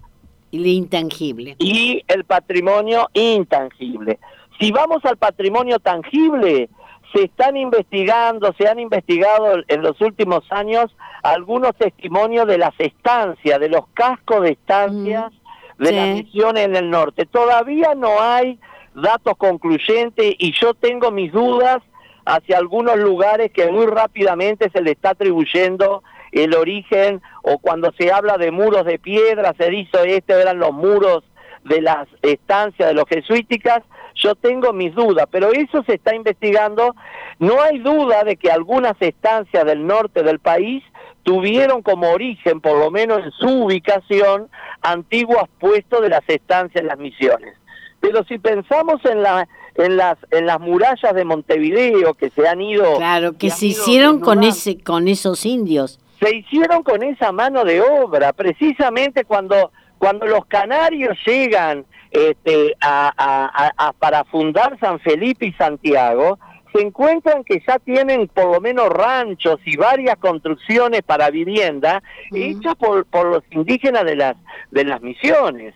y 0.51 0.59
el 0.59 0.67
intangible. 0.67 1.57
Y 1.59 2.03
el 2.09 2.25
patrimonio 2.25 3.09
intangible. 3.13 4.19
Si 4.59 4.73
vamos 4.73 5.05
al 5.05 5.17
patrimonio 5.17 5.79
tangible, 5.79 6.69
se 7.13 7.25
están 7.25 7.57
investigando, 7.57 8.55
se 8.59 8.69
han 8.69 8.79
investigado 8.79 9.63
en 9.69 9.83
los 9.83 10.01
últimos 10.01 10.45
años 10.51 10.95
algunos 11.23 11.75
testimonios 11.77 12.47
de 12.47 12.59
las 12.59 12.75
estancias, 12.79 13.61
de 13.61 13.69
los 13.69 13.87
cascos 13.95 14.43
de 14.43 14.51
estancias 14.51 15.33
de 15.79 15.93
las 15.93 16.09
misiones 16.09 16.65
en 16.65 16.77
el 16.77 16.91
norte. 16.91 17.27
Todavía 17.27 17.95
no 17.95 18.21
hay 18.21 18.59
datos 18.95 19.37
concluyentes 19.37 20.35
y 20.39 20.53
yo 20.53 20.75
tengo 20.75 21.11
mis 21.11 21.33
dudas 21.33 21.83
hacia 22.27 22.59
algunos 22.59 22.99
lugares 22.99 23.51
que 23.53 23.71
muy 23.71 23.87
rápidamente 23.87 24.69
se 24.71 24.83
le 24.83 24.91
está 24.91 25.11
atribuyendo 25.11 26.03
el 26.33 26.55
origen 26.55 27.23
o 27.43 27.59
cuando 27.59 27.93
se 27.99 28.13
habla 28.13 28.37
de 28.37 28.51
muros 28.51 28.85
de 28.85 28.99
piedra, 28.99 29.55
se 29.57 29.71
dice 29.71 30.17
estos 30.17 30.37
eran 30.37 30.59
los 30.59 30.73
muros 30.73 31.25
de 31.65 31.81
las 31.81 32.07
estancias 32.23 32.89
de 32.89 32.95
los 32.95 33.05
jesuíticas, 33.09 33.83
yo 34.15 34.35
tengo 34.35 34.73
mis 34.73 34.95
dudas, 34.95 35.27
pero 35.31 35.53
eso 35.53 35.83
se 35.85 35.95
está 35.95 36.15
investigando. 36.15 36.95
No 37.39 37.61
hay 37.63 37.79
duda 37.79 38.25
de 38.25 38.37
que 38.37 38.51
algunas 38.51 38.95
estancias 39.01 39.65
del 39.65 39.87
norte 39.87 40.23
del 40.23 40.39
país 40.39 40.83
tuvieron 41.23 41.83
como 41.83 42.11
origen, 42.11 42.61
por 42.61 42.79
lo 42.79 42.91
menos 42.91 43.21
en 43.25 43.31
su 43.33 43.65
ubicación, 43.65 44.49
antiguos 44.81 45.49
puestos 45.59 46.01
de 46.01 46.09
las 46.09 46.23
estancias 46.29 46.81
en 46.81 46.89
las 46.89 46.99
misiones. 46.99 47.55
Pero 48.01 48.25
si 48.25 48.39
pensamos 48.39 49.05
en 49.05 49.23
la 49.23 49.49
en 49.75 49.97
las 49.97 50.17
en 50.31 50.47
las 50.47 50.61
murallas 50.61 51.15
de 51.15 51.25
Montevideo 51.25 52.15
que 52.15 52.31
se 52.31 52.49
han 52.49 52.61
ido 52.61 52.97
claro 52.97 53.37
que 53.37 53.51
se 53.51 53.67
hicieron 53.67 54.21
con 54.21 54.43
ese 54.43 54.83
con 54.83 55.09
esos 55.09 55.45
indios. 55.45 55.99
Se 56.21 56.35
hicieron 56.35 56.83
con 56.83 57.03
esa 57.03 57.31
mano 57.33 57.65
de 57.65 57.83
obra 57.83 58.33
precisamente 58.33 59.25
cuando 59.25 59.71
cuando 59.99 60.27
los 60.27 60.47
canarios 60.47 61.17
llegan 61.27 61.85
este, 62.11 62.75
a, 62.81 63.93
para 63.99 64.25
fundar 64.25 64.79
San 64.81 65.01
Felipe 65.01 65.47
y 65.47 65.53
Santiago 65.53 66.39
se 66.77 66.83
encuentran 66.83 67.43
que 67.45 67.63
ya 67.67 67.79
tienen 67.79 68.29
por 68.29 68.53
lo 68.53 68.61
menos 68.61 68.89
ranchos 68.89 69.59
y 69.65 69.77
varias 69.77 70.17
construcciones 70.17 71.03
para 71.03 71.31
vivienda 71.31 72.03
hechas 72.33 72.75
por, 72.75 73.07
por 73.07 73.27
los 73.27 73.43
indígenas 73.51 74.05
de 74.05 74.17
las 74.17 74.37
de 74.71 74.85
las 74.85 75.01
misiones. 75.01 75.75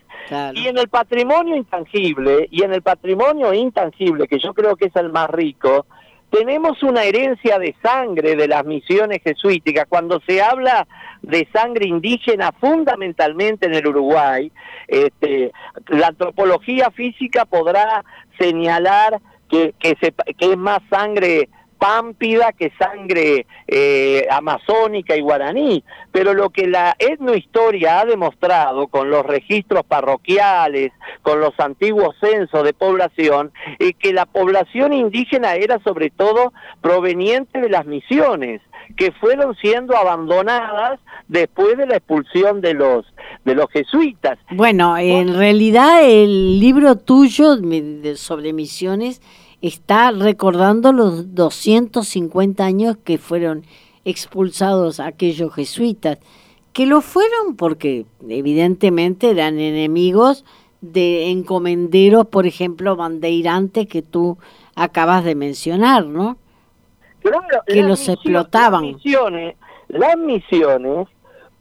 Y 0.53 0.67
en 0.67 0.77
el 0.77 0.87
patrimonio 0.87 1.55
intangible 1.55 2.47
y 2.51 2.63
en 2.63 2.73
el 2.73 2.81
patrimonio 2.81 3.53
intangible, 3.53 4.27
que 4.27 4.39
yo 4.39 4.53
creo 4.53 4.75
que 4.75 4.85
es 4.85 4.95
el 4.95 5.11
más 5.11 5.29
rico, 5.29 5.85
tenemos 6.29 6.81
una 6.83 7.03
herencia 7.03 7.59
de 7.59 7.75
sangre 7.81 8.35
de 8.35 8.47
las 8.47 8.65
misiones 8.65 9.21
jesuíticas. 9.23 9.85
Cuando 9.89 10.21
se 10.25 10.41
habla 10.41 10.87
de 11.21 11.47
sangre 11.51 11.87
indígena, 11.87 12.53
fundamentalmente 12.53 13.65
en 13.65 13.75
el 13.75 13.87
Uruguay, 13.87 14.51
este, 14.87 15.51
la 15.87 16.07
antropología 16.07 16.89
física 16.91 17.45
podrá 17.45 18.05
señalar 18.39 19.19
que, 19.51 19.75
que, 19.79 19.95
se, 20.01 20.13
que 20.33 20.51
es 20.53 20.57
más 20.57 20.79
sangre 20.89 21.49
pámpida 21.81 22.51
que 22.51 22.71
sangre 22.77 23.47
eh, 23.67 24.27
amazónica 24.29 25.15
y 25.15 25.21
guaraní. 25.21 25.83
Pero 26.11 26.35
lo 26.35 26.51
que 26.51 26.67
la 26.67 26.95
etnohistoria 26.99 28.01
ha 28.01 28.05
demostrado 28.05 28.85
con 28.85 29.09
los 29.09 29.25
registros 29.25 29.83
parroquiales, 29.83 30.91
con 31.23 31.39
los 31.39 31.59
antiguos 31.59 32.15
censos 32.19 32.63
de 32.63 32.73
población, 32.73 33.51
es 33.79 33.93
que 33.95 34.13
la 34.13 34.27
población 34.27 34.93
indígena 34.93 35.55
era 35.55 35.79
sobre 35.79 36.11
todo 36.11 36.53
proveniente 36.81 37.59
de 37.59 37.69
las 37.69 37.87
misiones 37.87 38.61
que 38.95 39.11
fueron 39.13 39.55
siendo 39.55 39.97
abandonadas 39.97 40.99
después 41.29 41.77
de 41.77 41.87
la 41.87 41.95
expulsión 41.95 42.61
de 42.61 42.75
los 42.75 43.05
de 43.43 43.55
los 43.55 43.71
jesuitas. 43.71 44.37
Bueno, 44.51 44.97
en 44.99 45.35
realidad 45.35 46.03
el 46.03 46.59
libro 46.59 46.95
tuyo 46.97 47.55
sobre 48.15 48.53
misiones 48.53 49.19
está 49.61 50.11
recordando 50.11 50.91
los 50.91 51.35
250 51.35 52.63
años 52.63 52.97
que 53.03 53.17
fueron 53.17 53.63
expulsados 54.05 54.99
aquellos 54.99 55.53
jesuitas, 55.53 56.17
que 56.73 56.85
lo 56.85 57.01
fueron 57.01 57.55
porque 57.55 58.05
evidentemente 58.27 59.29
eran 59.29 59.59
enemigos 59.59 60.45
de 60.81 61.29
encomenderos, 61.29 62.27
por 62.27 62.47
ejemplo, 62.47 62.95
bandeirantes 62.95 63.87
que 63.87 64.01
tú 64.01 64.37
acabas 64.75 65.23
de 65.23 65.35
mencionar, 65.35 66.05
¿no? 66.05 66.37
que 67.67 67.83
los 67.83 68.09
explotaban. 68.09 68.83
Las 68.83 68.95
misiones, 68.95 69.55
las 69.89 70.17
misiones 70.17 71.07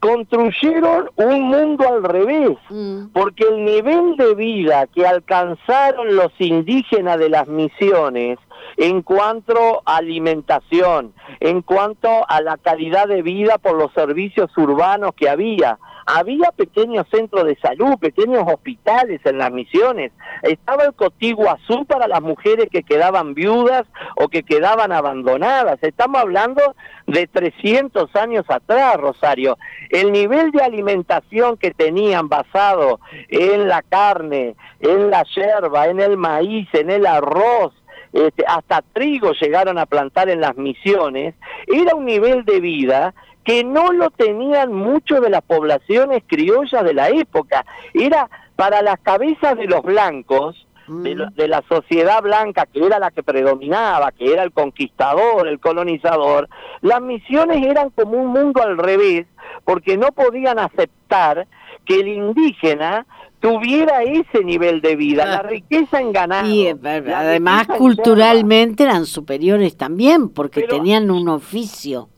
construyeron 0.00 1.10
un 1.16 1.42
mundo 1.42 1.86
al 1.86 2.02
revés, 2.02 2.58
mm. 2.70 3.08
porque 3.12 3.44
el 3.44 3.64
nivel 3.64 4.16
de 4.16 4.34
vida 4.34 4.86
que 4.88 5.06
alcanzaron 5.06 6.16
los 6.16 6.32
indígenas 6.38 7.18
de 7.18 7.28
las 7.28 7.46
misiones 7.46 8.38
en 8.76 9.02
cuanto 9.02 9.82
a 9.84 9.96
alimentación, 9.96 11.12
en 11.40 11.62
cuanto 11.62 12.08
a 12.28 12.40
la 12.40 12.56
calidad 12.56 13.08
de 13.08 13.22
vida 13.22 13.58
por 13.58 13.76
los 13.76 13.92
servicios 13.92 14.50
urbanos 14.56 15.12
que 15.14 15.28
había, 15.28 15.78
había 16.06 16.50
pequeños 16.50 17.06
centros 17.10 17.44
de 17.44 17.56
salud, 17.56 17.98
pequeños 17.98 18.44
hospitales 18.46 19.20
en 19.24 19.38
las 19.38 19.52
misiones. 19.52 20.12
Estaba 20.42 20.84
el 20.84 20.94
cotigo 20.94 21.48
azul 21.48 21.86
para 21.86 22.08
las 22.08 22.20
mujeres 22.20 22.68
que 22.70 22.82
quedaban 22.82 23.34
viudas 23.34 23.86
o 24.16 24.28
que 24.28 24.42
quedaban 24.42 24.92
abandonadas. 24.92 25.78
Estamos 25.82 26.20
hablando 26.20 26.74
de 27.06 27.26
300 27.26 28.14
años 28.16 28.44
atrás, 28.48 28.96
Rosario. 28.96 29.58
El 29.90 30.12
nivel 30.12 30.50
de 30.50 30.62
alimentación 30.62 31.56
que 31.56 31.72
tenían 31.72 32.28
basado 32.28 33.00
en 33.28 33.68
la 33.68 33.82
carne, 33.82 34.56
en 34.80 35.10
la 35.10 35.24
yerba, 35.24 35.88
en 35.88 36.00
el 36.00 36.16
maíz, 36.16 36.68
en 36.72 36.90
el 36.90 37.06
arroz, 37.06 37.72
este, 38.12 38.44
hasta 38.46 38.82
trigo 38.92 39.32
llegaron 39.32 39.78
a 39.78 39.86
plantar 39.86 40.28
en 40.28 40.40
las 40.40 40.56
misiones, 40.56 41.34
era 41.66 41.94
un 41.94 42.04
nivel 42.04 42.44
de 42.44 42.60
vida 42.60 43.14
que 43.44 43.64
no 43.64 43.92
lo 43.92 44.10
tenían 44.10 44.72
muchas 44.72 45.20
de 45.20 45.30
las 45.30 45.42
poblaciones 45.42 46.22
criollas 46.26 46.84
de 46.84 46.94
la 46.94 47.08
época. 47.08 47.64
Era 47.94 48.28
para 48.56 48.82
las 48.82 49.00
cabezas 49.00 49.56
de 49.56 49.66
los 49.66 49.82
blancos, 49.82 50.66
de, 50.86 51.28
de, 51.36 51.46
la 51.46 51.62
sociedad 51.68 52.20
blanca 52.20 52.66
que 52.66 52.84
era 52.84 52.98
la 52.98 53.12
que 53.12 53.22
predominaba, 53.22 54.10
que 54.10 54.32
era 54.32 54.42
el 54.42 54.50
conquistador, 54.50 55.46
el 55.46 55.60
colonizador, 55.60 56.48
las 56.80 57.00
misiones 57.00 57.64
eran 57.64 57.90
como 57.90 58.12
un 58.12 58.26
mundo 58.28 58.60
al 58.60 58.76
revés, 58.76 59.26
porque 59.64 59.96
no 59.96 60.08
podían 60.08 60.58
aceptar 60.58 61.46
que 61.84 62.00
el 62.00 62.08
indígena 62.08 63.06
tuviera 63.40 64.02
ese 64.02 64.44
nivel 64.44 64.80
de 64.80 64.96
vida, 64.96 65.24
la 65.24 65.42
riqueza 65.42 66.00
en 66.00 66.12
ganado. 66.12 66.48
Y 66.48 66.66
eh, 66.66 66.76
además 66.84 67.66
culturalmente 67.66 68.84
eran 68.84 69.06
superiores 69.06 69.76
también, 69.76 70.28
porque 70.28 70.62
tenían 70.62 71.10
un 71.10 71.28
oficio 71.28 72.08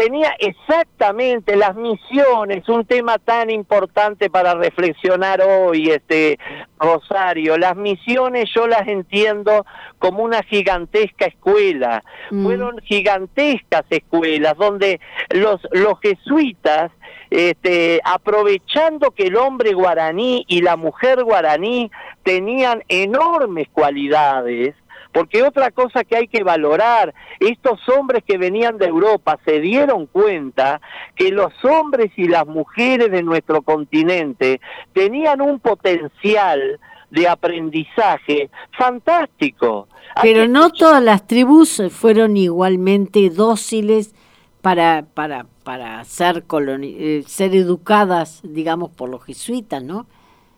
tenía 0.00 0.34
exactamente 0.38 1.56
las 1.56 1.76
misiones, 1.76 2.66
un 2.70 2.86
tema 2.86 3.18
tan 3.18 3.50
importante 3.50 4.30
para 4.30 4.54
reflexionar 4.54 5.42
hoy, 5.42 5.90
este 5.90 6.38
Rosario. 6.78 7.58
Las 7.58 7.76
misiones 7.76 8.48
yo 8.54 8.66
las 8.66 8.88
entiendo 8.88 9.66
como 9.98 10.22
una 10.22 10.42
gigantesca 10.42 11.26
escuela. 11.26 12.02
Mm. 12.30 12.44
Fueron 12.44 12.78
gigantescas 12.78 13.84
escuelas 13.90 14.56
donde 14.56 15.00
los, 15.34 15.60
los 15.72 16.00
jesuitas 16.00 16.90
este, 17.30 18.00
aprovechando 18.04 19.12
que 19.12 19.28
el 19.28 19.36
hombre 19.36 19.72
guaraní 19.72 20.44
y 20.48 20.62
la 20.62 20.76
mujer 20.76 21.22
guaraní 21.22 21.90
tenían 22.24 22.82
enormes 22.88 23.68
cualidades, 23.72 24.74
porque 25.12 25.42
otra 25.42 25.70
cosa 25.70 26.04
que 26.04 26.16
hay 26.16 26.28
que 26.28 26.42
valorar, 26.42 27.14
estos 27.40 27.80
hombres 27.88 28.22
que 28.26 28.38
venían 28.38 28.78
de 28.78 28.86
Europa 28.86 29.38
se 29.44 29.60
dieron 29.60 30.06
cuenta 30.06 30.80
que 31.16 31.30
los 31.30 31.52
hombres 31.64 32.12
y 32.16 32.28
las 32.28 32.46
mujeres 32.46 33.10
de 33.10 33.22
nuestro 33.22 33.62
continente 33.62 34.60
tenían 34.92 35.40
un 35.40 35.58
potencial 35.58 36.78
de 37.10 37.28
aprendizaje 37.28 38.50
fantástico. 38.78 39.88
Pero 40.22 40.46
no 40.46 40.70
todas 40.70 41.02
las 41.02 41.26
tribus 41.26 41.82
fueron 41.90 42.36
igualmente 42.36 43.30
dóciles 43.30 44.14
para, 44.62 45.04
para, 45.14 45.46
para 45.64 46.04
ser, 46.04 46.44
eh, 46.82 47.22
ser 47.26 47.54
educadas, 47.54 48.40
digamos, 48.42 48.90
por 48.90 49.08
los 49.08 49.24
jesuitas, 49.24 49.82
¿no? 49.82 50.06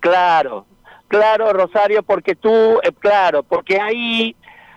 Claro, 0.01 0.67
claro, 1.09 1.53
Rosario, 1.53 2.03
porque 2.03 2.35
tú, 2.35 2.51
eh, 2.51 2.93
claro, 2.99 3.43
porque 3.43 3.81
ahí 3.81 4.35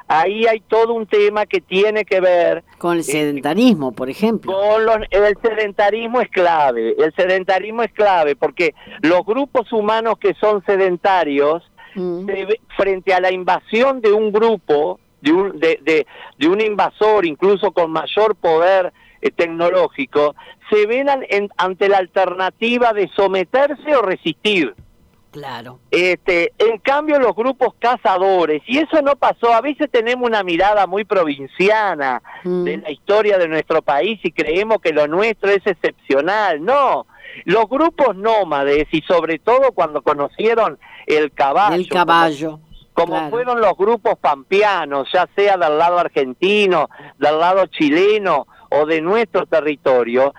ahí 0.07 0.45
hay 0.45 0.59
todo 0.59 0.93
un 0.93 1.07
tema 1.07 1.45
que 1.45 1.61
tiene 1.61 2.05
que 2.05 2.19
ver 2.19 2.63
con 2.77 2.93
el 2.93 2.99
eh, 2.99 3.03
sedentarismo, 3.03 3.91
por 3.91 4.09
ejemplo. 4.09 4.53
Con 4.53 5.03
el 5.09 5.37
sedentarismo 5.41 6.21
es 6.21 6.29
clave, 6.29 6.95
el 6.97 7.13
sedentarismo 7.15 7.83
es 7.83 7.91
clave 7.91 8.35
porque 8.35 8.75
los 9.01 9.25
grupos 9.25 9.71
humanos 9.73 10.17
que 10.19 10.33
son 10.35 10.63
sedentarios 10.65 11.63
mm. 11.95 12.27
frente 12.77 13.13
a 13.13 13.19
la 13.19 13.31
invasión 13.31 14.01
de 14.01 14.11
un 14.11 14.31
grupo, 14.31 14.99
de 15.21 15.31
un, 15.31 15.59
de, 15.59 16.05
de, 16.37 16.47
un 16.47 16.61
invasor, 16.61 17.25
incluso 17.25 17.71
con 17.71 17.91
mayor 17.91 18.35
poder 18.35 18.93
eh, 19.25 19.31
tecnológico, 19.31 20.35
se 20.69 20.85
ven 20.85 21.07
ante 21.57 21.89
la 21.89 21.97
alternativa 21.97 22.93
de 22.93 23.09
someterse 23.15 23.95
o 23.95 24.03
resistir. 24.03 24.75
Claro. 25.31 25.79
Este, 25.89 26.53
en 26.59 26.77
cambio 26.77 27.19
los 27.19 27.35
grupos 27.35 27.73
cazadores, 27.79 28.61
y 28.67 28.77
eso 28.77 29.01
no 29.01 29.15
pasó, 29.15 29.51
a 29.53 29.61
veces 29.61 29.89
tenemos 29.91 30.27
una 30.27 30.43
mirada 30.43 30.85
muy 30.85 31.05
provinciana 31.05 32.21
mm. 32.43 32.63
de 32.63 32.77
la 32.77 32.91
historia 32.91 33.37
de 33.39 33.47
nuestro 33.47 33.81
país 33.81 34.19
y 34.23 34.31
creemos 34.31 34.77
que 34.79 34.93
lo 34.93 35.07
nuestro 35.07 35.49
es 35.49 35.65
excepcional, 35.65 36.63
no. 36.63 37.07
Los 37.45 37.67
grupos 37.67 38.15
nómades 38.15 38.85
y 38.91 39.01
sobre 39.01 39.39
todo 39.39 39.71
cuando 39.71 40.03
conocieron 40.03 40.77
el 41.07 41.31
caballo. 41.33 41.75
El 41.75 41.89
caballo. 41.89 42.59
Como, 42.93 43.29
fueron 43.29 43.59
los 43.59 43.75
grupos 43.75 44.17
pampeanos, 44.19 45.09
ya 45.11 45.27
sea 45.35 45.57
del 45.57 45.77
lado 45.77 45.99
argentino, 45.99 46.89
del 47.17 47.39
lado 47.39 47.65
chileno 47.65 48.47
o 48.69 48.85
de 48.85 49.01
nuestro 49.01 49.45
territorio, 49.45 50.33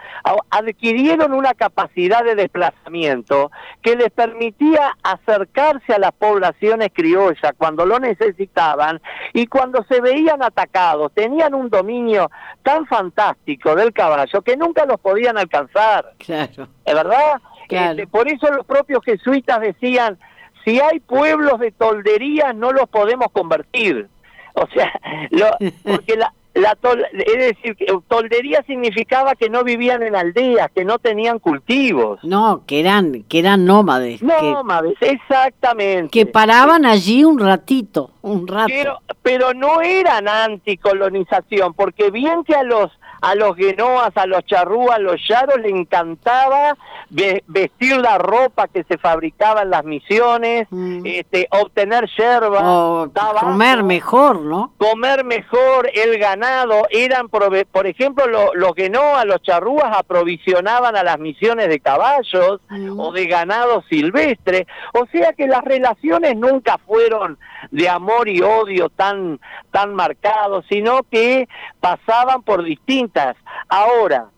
adquirieron 0.50 1.32
una 1.32 1.54
capacidad 1.54 2.24
de 2.24 2.34
desplazamiento 2.34 3.50
que 3.82 3.96
les 3.96 4.10
permitía 4.10 4.96
acercarse 5.02 5.94
a 5.94 5.98
las 5.98 6.12
poblaciones 6.12 6.90
criollas 6.92 7.52
cuando 7.56 7.86
lo 7.86 7.98
necesitaban 7.98 9.00
y 9.32 9.46
cuando 9.46 9.84
se 9.84 10.00
veían 10.00 10.42
atacados, 10.42 11.12
tenían 11.14 11.54
un 11.54 11.70
dominio 11.70 12.30
tan 12.62 12.86
fantástico 12.86 13.74
del 13.74 13.92
caballo 13.92 14.42
que 14.42 14.56
nunca 14.56 14.84
los 14.86 15.00
podían 15.00 15.38
alcanzar. 15.38 16.12
Claro. 16.18 16.68
¿Es 16.84 16.94
verdad? 16.94 17.40
Este, 17.68 18.06
por 18.06 18.28
eso 18.28 18.50
los 18.52 18.64
propios 18.64 19.04
jesuitas 19.04 19.60
decían, 19.60 20.18
si 20.64 20.80
hay 20.80 21.00
pueblos 21.00 21.58
de 21.58 21.72
toldería 21.72 22.52
no 22.52 22.72
los 22.72 22.88
podemos 22.88 23.28
convertir. 23.32 24.08
O 24.54 24.66
sea, 24.74 24.92
lo, 25.30 25.50
porque 25.84 26.16
la, 26.16 26.32
la 26.56 26.76
es 27.12 27.38
decir, 27.38 27.76
toldería 28.08 28.62
significaba 28.66 29.34
que 29.34 29.50
no 29.50 29.62
vivían 29.62 30.02
en 30.02 30.16
aldeas, 30.16 30.70
que 30.74 30.84
no 30.84 30.98
tenían 30.98 31.38
cultivos. 31.38 32.18
No, 32.24 32.62
que 32.66 32.80
eran, 32.80 33.24
que 33.24 33.38
eran 33.38 33.66
nómades. 33.66 34.22
Nómades, 34.22 34.96
exactamente. 35.00 36.10
Que 36.10 36.24
paraban 36.24 36.86
allí 36.86 37.24
un 37.24 37.38
ratito, 37.38 38.10
un 38.22 38.48
rato. 38.48 38.68
Pero, 38.68 38.98
pero 39.22 39.52
no 39.52 39.82
eran 39.82 40.28
anticolonización, 40.28 41.74
porque 41.74 42.10
bien 42.10 42.42
que 42.42 42.54
a 42.54 42.62
los 42.62 42.90
a 43.20 43.34
los 43.34 43.56
genoas, 43.56 44.10
a 44.14 44.26
los 44.26 44.44
charrúas, 44.46 44.96
a 44.96 45.00
los 45.00 45.16
yaros, 45.28 45.56
le 45.60 45.70
encantaba 45.70 46.76
vestir 47.08 47.96
la 47.98 48.18
ropa 48.18 48.68
que 48.68 48.84
se 48.84 48.98
fabricaba 48.98 49.62
en 49.62 49.70
las 49.70 49.84
misiones, 49.84 50.66
mm. 50.70 51.02
este, 51.04 51.48
obtener 51.50 52.08
yerba, 52.16 53.08
comer 53.40 53.82
mejor, 53.82 54.40
¿no? 54.40 54.72
Comer 54.78 55.24
mejor, 55.24 55.90
el 55.94 56.18
ganado, 56.18 56.86
eran, 56.90 57.28
por 57.28 57.86
ejemplo, 57.86 58.24
los 58.54 58.74
genoas, 58.74 59.24
los 59.24 59.42
charrúas 59.42 59.96
aprovisionaban 59.96 60.96
a 60.96 61.02
las 61.02 61.18
misiones 61.18 61.68
de 61.68 61.80
caballos 61.80 62.60
mm. 62.68 62.98
o 62.98 63.12
de 63.12 63.26
ganado 63.26 63.82
silvestre, 63.88 64.66
o 64.92 65.06
sea 65.12 65.32
que 65.32 65.46
las 65.46 65.64
relaciones 65.64 66.36
nunca 66.36 66.78
fueron 66.78 67.38
de 67.70 67.88
amor 67.88 68.28
y 68.28 68.42
odio 68.42 68.88
tan, 68.88 69.40
tan 69.70 69.94
marcados, 69.94 70.64
sino 70.68 71.02
que 71.04 71.48
pasaban 71.80 72.42
por 72.42 72.62
distintas. 73.06 73.36
Ahora, 73.68 74.28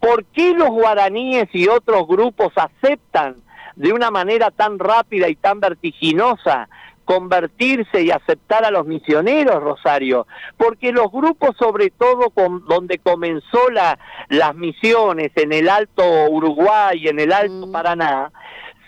¿por 0.00 0.24
qué 0.26 0.54
los 0.54 0.70
guaraníes 0.70 1.48
y 1.52 1.68
otros 1.68 2.06
grupos 2.06 2.52
aceptan 2.56 3.36
de 3.76 3.92
una 3.92 4.10
manera 4.10 4.50
tan 4.50 4.78
rápida 4.78 5.28
y 5.28 5.36
tan 5.36 5.60
vertiginosa 5.60 6.68
convertirse 7.04 8.02
y 8.02 8.10
aceptar 8.10 8.64
a 8.64 8.70
los 8.70 8.86
misioneros, 8.86 9.60
Rosario, 9.60 10.26
porque 10.56 10.92
los 10.92 11.10
grupos, 11.10 11.56
sobre 11.58 11.90
todo 11.90 12.30
con, 12.30 12.64
donde 12.66 12.98
comenzó 12.98 13.70
la, 13.70 13.98
las 14.28 14.54
misiones 14.54 15.32
en 15.34 15.52
el 15.52 15.68
Alto 15.68 16.04
Uruguay, 16.30 17.08
en 17.08 17.18
el 17.18 17.32
Alto 17.32 17.66
mm. 17.66 17.72
Paraná, 17.72 18.30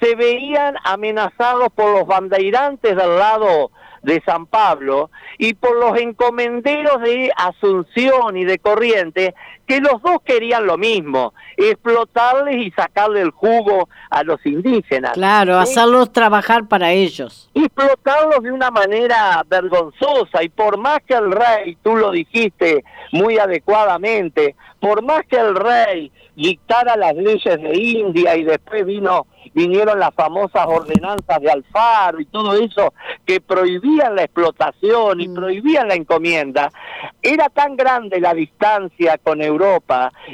se 0.00 0.14
veían 0.14 0.76
amenazados 0.84 1.68
por 1.74 1.90
los 1.92 2.06
bandeirantes 2.06 2.94
del 2.94 3.18
lado 3.18 3.72
de 4.04 4.22
San 4.24 4.46
Pablo 4.46 5.10
y 5.38 5.54
por 5.54 5.76
los 5.76 5.98
encomenderos 5.98 7.00
de 7.02 7.30
Asunción 7.36 8.36
y 8.36 8.44
de 8.44 8.58
Corrientes, 8.58 9.34
que 9.66 9.80
los 9.80 10.00
dos 10.02 10.18
querían 10.24 10.66
lo 10.66 10.76
mismo, 10.76 11.34
explotarles 11.56 12.56
y 12.66 12.70
sacarle 12.72 13.20
el 13.20 13.30
jugo 13.30 13.88
a 14.10 14.22
los 14.22 14.44
indígenas. 14.44 15.12
Claro, 15.12 15.58
hacerlos 15.58 16.12
trabajar 16.12 16.68
para 16.68 16.92
ellos. 16.92 17.50
Explotarlos 17.54 18.42
de 18.42 18.52
una 18.52 18.70
manera 18.70 19.42
vergonzosa 19.46 20.42
y 20.42 20.48
por 20.48 20.78
más 20.78 20.98
que 21.06 21.14
el 21.14 21.30
rey, 21.30 21.76
tú 21.82 21.96
lo 21.96 22.10
dijiste 22.10 22.84
muy 23.12 23.38
adecuadamente, 23.38 24.56
por 24.80 25.02
más 25.02 25.24
que 25.26 25.36
el 25.36 25.54
rey 25.54 26.12
dictara 26.36 26.96
las 26.96 27.14
leyes 27.14 27.62
de 27.62 27.78
India 27.78 28.36
y 28.36 28.44
después 28.44 28.84
vino 28.84 29.26
vinieron 29.54 29.98
las 29.98 30.12
famosas 30.14 30.66
ordenanzas 30.66 31.40
de 31.40 31.50
Alfaro 31.50 32.20
y 32.20 32.26
todo 32.26 32.54
eso 32.54 32.92
que 33.24 33.40
prohibían 33.40 34.16
la 34.16 34.24
explotación 34.24 35.20
y 35.20 35.28
mm. 35.28 35.34
prohibían 35.34 35.88
la 35.88 35.94
encomienda, 35.94 36.70
era 37.22 37.48
tan 37.48 37.76
grande 37.76 38.20
la 38.20 38.34
distancia 38.34 39.18
con 39.18 39.40
Europa 39.40 39.53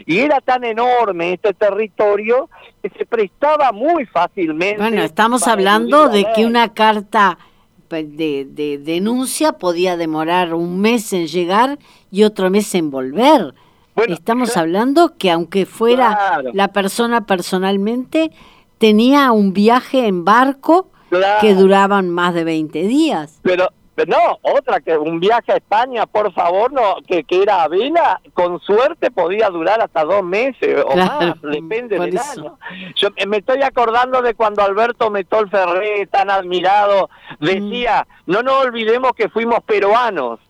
y 0.07 0.19
era 0.19 0.41
tan 0.41 0.65
enorme 0.65 1.35
este 1.35 1.55
territorio 1.55 2.49
que 2.83 2.91
se 2.91 3.07
prestaba 3.07 3.73
muy 3.73 4.07
fácilmente. 4.07 4.79
Bueno, 4.79 5.03
estamos 5.03 5.47
hablando 5.47 6.09
de 6.09 6.27
que 6.35 6.47
una 6.47 6.73
carta 6.73 7.39
pues, 7.89 8.17
de, 8.17 8.47
de, 8.51 8.79
denuncia 8.79 9.53
podía 9.53 9.97
demorar 9.97 10.55
un 10.55 10.81
mes 10.81 11.13
en 11.13 11.27
llegar 11.27 11.79
y 12.11 12.25
otro 12.25 12.51
mes 12.51 12.75
en 12.75 12.91
volver. 12.91 13.55
Estamos 14.09 14.57
hablando 14.57 15.17
que 15.19 15.31
aunque 15.31 15.67
fuera 15.67 16.41
la 16.55 16.69
persona 16.69 17.27
personalmente, 17.27 18.31
tenía 18.79 19.31
un 19.33 19.53
viaje 19.53 20.07
en 20.07 20.25
barco 20.25 20.89
que 21.41 21.55
duraban 21.55 22.09
más 22.09 22.33
de 22.35 22.45
20 22.45 22.83
días. 22.85 23.41
Pero 23.43 23.71
no, 24.07 24.39
otra 24.43 24.81
que 24.81 24.97
un 24.97 25.21
viaje 25.21 25.53
a 25.53 25.57
España, 25.57 26.07
por 26.07 26.33
favor, 26.33 26.73
no 26.73 26.97
que, 27.07 27.25
que 27.25 27.43
era 27.43 27.63
a 27.63 27.69
vela, 27.69 28.21
con 28.33 28.59
suerte 28.61 29.11
podía 29.11 29.51
durar 29.51 29.81
hasta 29.81 30.05
dos 30.05 30.23
meses 30.23 30.83
o 30.87 30.97
más, 30.97 31.41
depende 31.43 31.99
del 31.99 32.19
año. 32.19 32.59
Yo 32.97 33.09
me 33.27 33.39
estoy 33.39 33.63
acordando 33.63 34.23
de 34.23 34.35
cuando 34.35 34.63
Alberto 34.63 35.11
Metol 35.11 35.51
Ferré, 35.51 36.07
tan 36.07 36.31
admirado, 36.31 37.11
decía, 37.41 38.07
no 38.27 38.43
nos 38.43 38.65
olvidemos 38.65 39.13
que 39.13 39.29
fuimos 39.29 39.63
peruanos. 39.65 40.41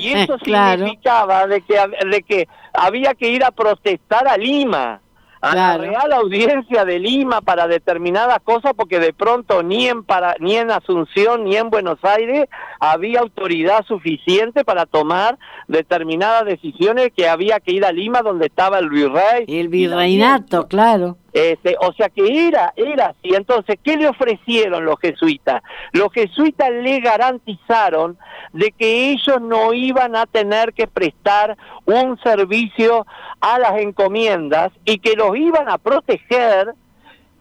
Y 0.00 0.12
eso 0.12 0.38
significaba 0.44 1.46
de 1.46 1.60
que, 1.60 1.78
de 2.10 2.22
que 2.22 2.48
había 2.72 3.14
que 3.14 3.28
ir 3.28 3.44
a 3.44 3.50
protestar 3.50 4.26
a 4.26 4.36
Lima 4.36 5.00
a 5.40 5.54
la 5.54 5.78
Real 5.78 6.12
Audiencia 6.12 6.84
de 6.84 6.98
Lima 6.98 7.40
para 7.40 7.68
determinadas 7.68 8.38
cosas 8.42 8.72
porque 8.76 8.98
de 8.98 9.12
pronto 9.12 9.62
ni 9.62 9.86
en 9.86 10.02
para 10.02 10.36
ni 10.40 10.56
en 10.56 10.70
Asunción 10.70 11.44
ni 11.44 11.56
en 11.56 11.70
Buenos 11.70 11.98
Aires 12.02 12.48
había 12.80 13.20
autoridad 13.20 13.84
suficiente 13.86 14.64
para 14.64 14.86
tomar 14.86 15.38
determinadas 15.68 16.44
decisiones 16.44 17.12
que 17.16 17.28
había 17.28 17.60
que 17.60 17.72
ir 17.72 17.84
a 17.84 17.92
Lima 17.92 18.22
donde 18.22 18.46
estaba 18.46 18.78
el 18.78 18.88
virrey. 18.88 19.44
El 19.48 19.68
virreinato 19.68 20.68
claro 20.68 21.16
este, 21.36 21.76
o 21.80 21.92
sea 21.92 22.08
que 22.08 22.48
era, 22.48 22.72
era 22.76 23.08
así. 23.08 23.34
Entonces, 23.34 23.76
¿qué 23.82 23.98
le 23.98 24.08
ofrecieron 24.08 24.86
los 24.86 24.98
jesuitas? 24.98 25.62
Los 25.92 26.10
jesuitas 26.10 26.70
le 26.70 26.98
garantizaron 27.00 28.16
de 28.54 28.72
que 28.72 29.10
ellos 29.10 29.42
no 29.42 29.74
iban 29.74 30.16
a 30.16 30.24
tener 30.24 30.72
que 30.72 30.86
prestar 30.86 31.58
un 31.84 32.18
servicio 32.22 33.06
a 33.42 33.58
las 33.58 33.78
encomiendas 33.78 34.72
y 34.86 34.98
que 34.98 35.14
los 35.14 35.36
iban 35.36 35.68
a 35.68 35.76
proteger, 35.76 36.72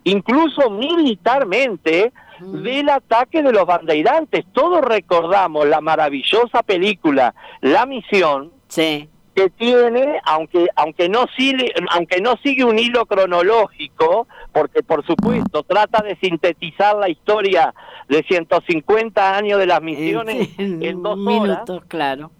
incluso 0.03 0.69
militarmente, 0.69 2.11
del 2.41 2.89
ataque 2.89 3.41
de 3.41 3.53
los 3.53 3.65
bandeirantes. 3.65 4.43
Todos 4.51 4.81
recordamos 4.81 5.67
la 5.67 5.79
maravillosa 5.79 6.63
película 6.63 7.33
La 7.61 7.85
Misión, 7.85 8.51
sí 8.67 9.07
que 9.35 9.49
tiene, 9.49 10.19
aunque 10.23 10.67
aunque 10.75 11.09
no 11.09 11.25
sigue, 11.35 11.73
aunque 11.91 12.21
no 12.21 12.35
sigue 12.41 12.63
un 12.63 12.79
hilo 12.79 13.05
cronológico, 13.05 14.27
porque 14.53 14.81
por 14.81 15.05
supuesto 15.05 15.63
trata 15.63 16.01
de 16.01 16.15
sintetizar 16.15 16.95
la 16.95 17.09
historia 17.09 17.73
de 18.07 18.23
150 18.23 19.37
años 19.37 19.59
de 19.59 19.65
las 19.65 19.81
misiones 19.81 20.49
en, 20.57 21.03
dos 21.03 21.17
minutos, 21.17 21.83
claro. 21.87 22.31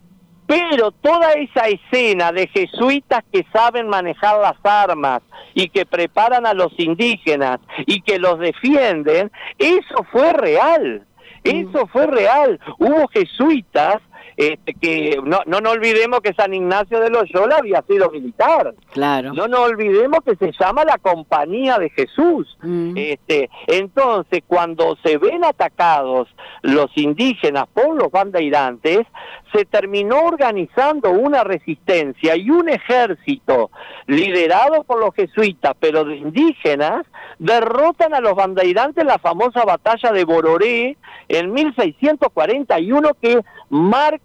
Pero 0.47 0.91
toda 0.91 1.33
esa 1.33 1.67
escena 1.67 2.31
de 2.31 2.47
jesuitas 2.47 3.23
que 3.31 3.45
saben 3.51 3.89
manejar 3.89 4.39
las 4.39 4.55
armas 4.63 5.21
y 5.55 5.69
que 5.69 5.85
preparan 5.85 6.45
a 6.45 6.53
los 6.53 6.71
indígenas 6.77 7.59
y 7.87 8.01
que 8.01 8.19
los 8.19 8.39
defienden, 8.39 9.31
eso 9.57 10.05
fue 10.11 10.31
real. 10.33 11.03
Eso 11.43 11.87
fue 11.87 12.07
real. 12.07 12.59
Hubo 12.79 13.07
jesuitas 13.07 14.01
este, 14.37 14.73
que 14.73 15.19
no, 15.23 15.39
no 15.45 15.61
nos 15.61 15.73
olvidemos 15.73 16.19
que 16.19 16.33
San 16.33 16.53
Ignacio 16.53 16.99
de 16.99 17.09
Loyola 17.09 17.57
había 17.57 17.81
sido 17.83 18.09
militar. 18.09 18.73
Claro. 18.91 19.33
No 19.33 19.47
nos 19.47 19.61
olvidemos 19.61 20.19
que 20.25 20.35
se 20.35 20.51
llama 20.59 20.83
la 20.83 20.97
Compañía 20.97 21.77
de 21.77 21.89
Jesús. 21.89 22.57
Mm. 22.61 22.97
Este, 22.97 23.49
entonces, 23.67 24.43
cuando 24.45 24.97
se 25.03 25.17
ven 25.17 25.43
atacados 25.45 26.27
los 26.61 26.91
indígenas 26.97 27.65
por 27.73 27.95
los 27.95 28.11
bandeirantes, 28.11 29.05
se 29.53 29.65
terminó 29.65 30.19
organizando 30.25 31.11
una 31.11 31.43
resistencia 31.43 32.35
y 32.35 32.49
un 32.49 32.67
ejército 32.67 33.71
liderado 34.07 34.83
por 34.83 34.99
los 34.99 35.15
jesuitas, 35.15 35.73
pero 35.79 36.03
de 36.03 36.17
indígenas, 36.17 37.05
derrotan 37.39 38.13
a 38.13 38.19
los 38.19 38.35
bandeirantes 38.35 39.01
en 39.01 39.07
la 39.07 39.19
famosa 39.19 39.63
batalla 39.63 40.11
de 40.11 40.25
Bororé 40.25 40.97
en 41.29 41.53
1641 41.53 43.11
que 43.21 43.41
marca 43.69 44.24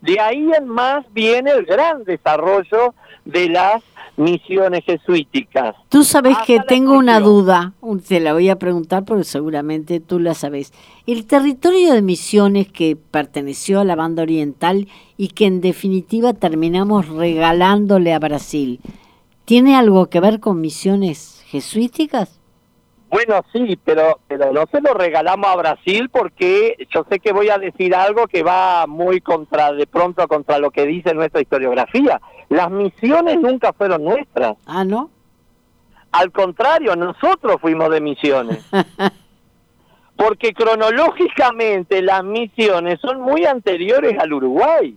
de 0.00 0.20
ahí 0.20 0.50
en 0.56 0.68
más 0.68 1.04
viene 1.12 1.50
el 1.50 1.64
gran 1.64 2.04
desarrollo 2.04 2.94
de 3.24 3.48
las 3.48 3.82
misiones 4.16 4.84
jesuíticas. 4.84 5.74
Tú 5.88 6.04
sabes 6.04 6.36
que 6.46 6.60
tengo 6.60 6.92
una 6.92 7.20
duda, 7.20 7.72
te 8.06 8.20
la 8.20 8.32
voy 8.32 8.48
a 8.50 8.58
preguntar 8.58 9.04
porque 9.04 9.24
seguramente 9.24 10.00
tú 10.00 10.18
la 10.18 10.34
sabes. 10.34 10.72
El 11.06 11.26
territorio 11.26 11.94
de 11.94 12.02
misiones 12.02 12.70
que 12.70 12.96
perteneció 12.96 13.80
a 13.80 13.84
la 13.84 13.96
banda 13.96 14.22
oriental 14.22 14.88
y 15.16 15.28
que 15.28 15.46
en 15.46 15.60
definitiva 15.60 16.34
terminamos 16.34 17.08
regalándole 17.08 18.12
a 18.12 18.18
Brasil, 18.18 18.80
¿tiene 19.44 19.76
algo 19.76 20.06
que 20.08 20.20
ver 20.20 20.40
con 20.40 20.60
misiones 20.60 21.42
jesuíticas? 21.46 22.39
Bueno, 23.10 23.44
sí, 23.52 23.76
pero, 23.84 24.20
pero 24.28 24.52
no 24.52 24.64
se 24.70 24.80
lo 24.80 24.94
regalamos 24.94 25.50
a 25.50 25.56
Brasil 25.56 26.08
porque 26.10 26.76
yo 26.94 27.04
sé 27.10 27.18
que 27.18 27.32
voy 27.32 27.48
a 27.48 27.58
decir 27.58 27.94
algo 27.94 28.28
que 28.28 28.44
va 28.44 28.86
muy 28.86 29.20
contra, 29.20 29.72
de 29.72 29.86
pronto 29.88 30.26
contra 30.28 30.58
lo 30.58 30.70
que 30.70 30.86
dice 30.86 31.12
nuestra 31.12 31.40
historiografía. 31.40 32.20
Las 32.48 32.70
misiones 32.70 33.40
nunca 33.40 33.72
fueron 33.72 34.04
nuestras. 34.04 34.56
Ah, 34.64 34.84
¿no? 34.84 35.10
Al 36.12 36.30
contrario, 36.30 36.94
nosotros 36.94 37.56
fuimos 37.60 37.90
de 37.90 38.00
misiones. 38.00 38.64
porque 40.20 40.52
cronológicamente 40.52 42.02
las 42.02 42.22
misiones 42.22 43.00
son 43.00 43.22
muy 43.22 43.44
anteriores 43.44 44.18
al 44.18 44.34
Uruguay. 44.34 44.96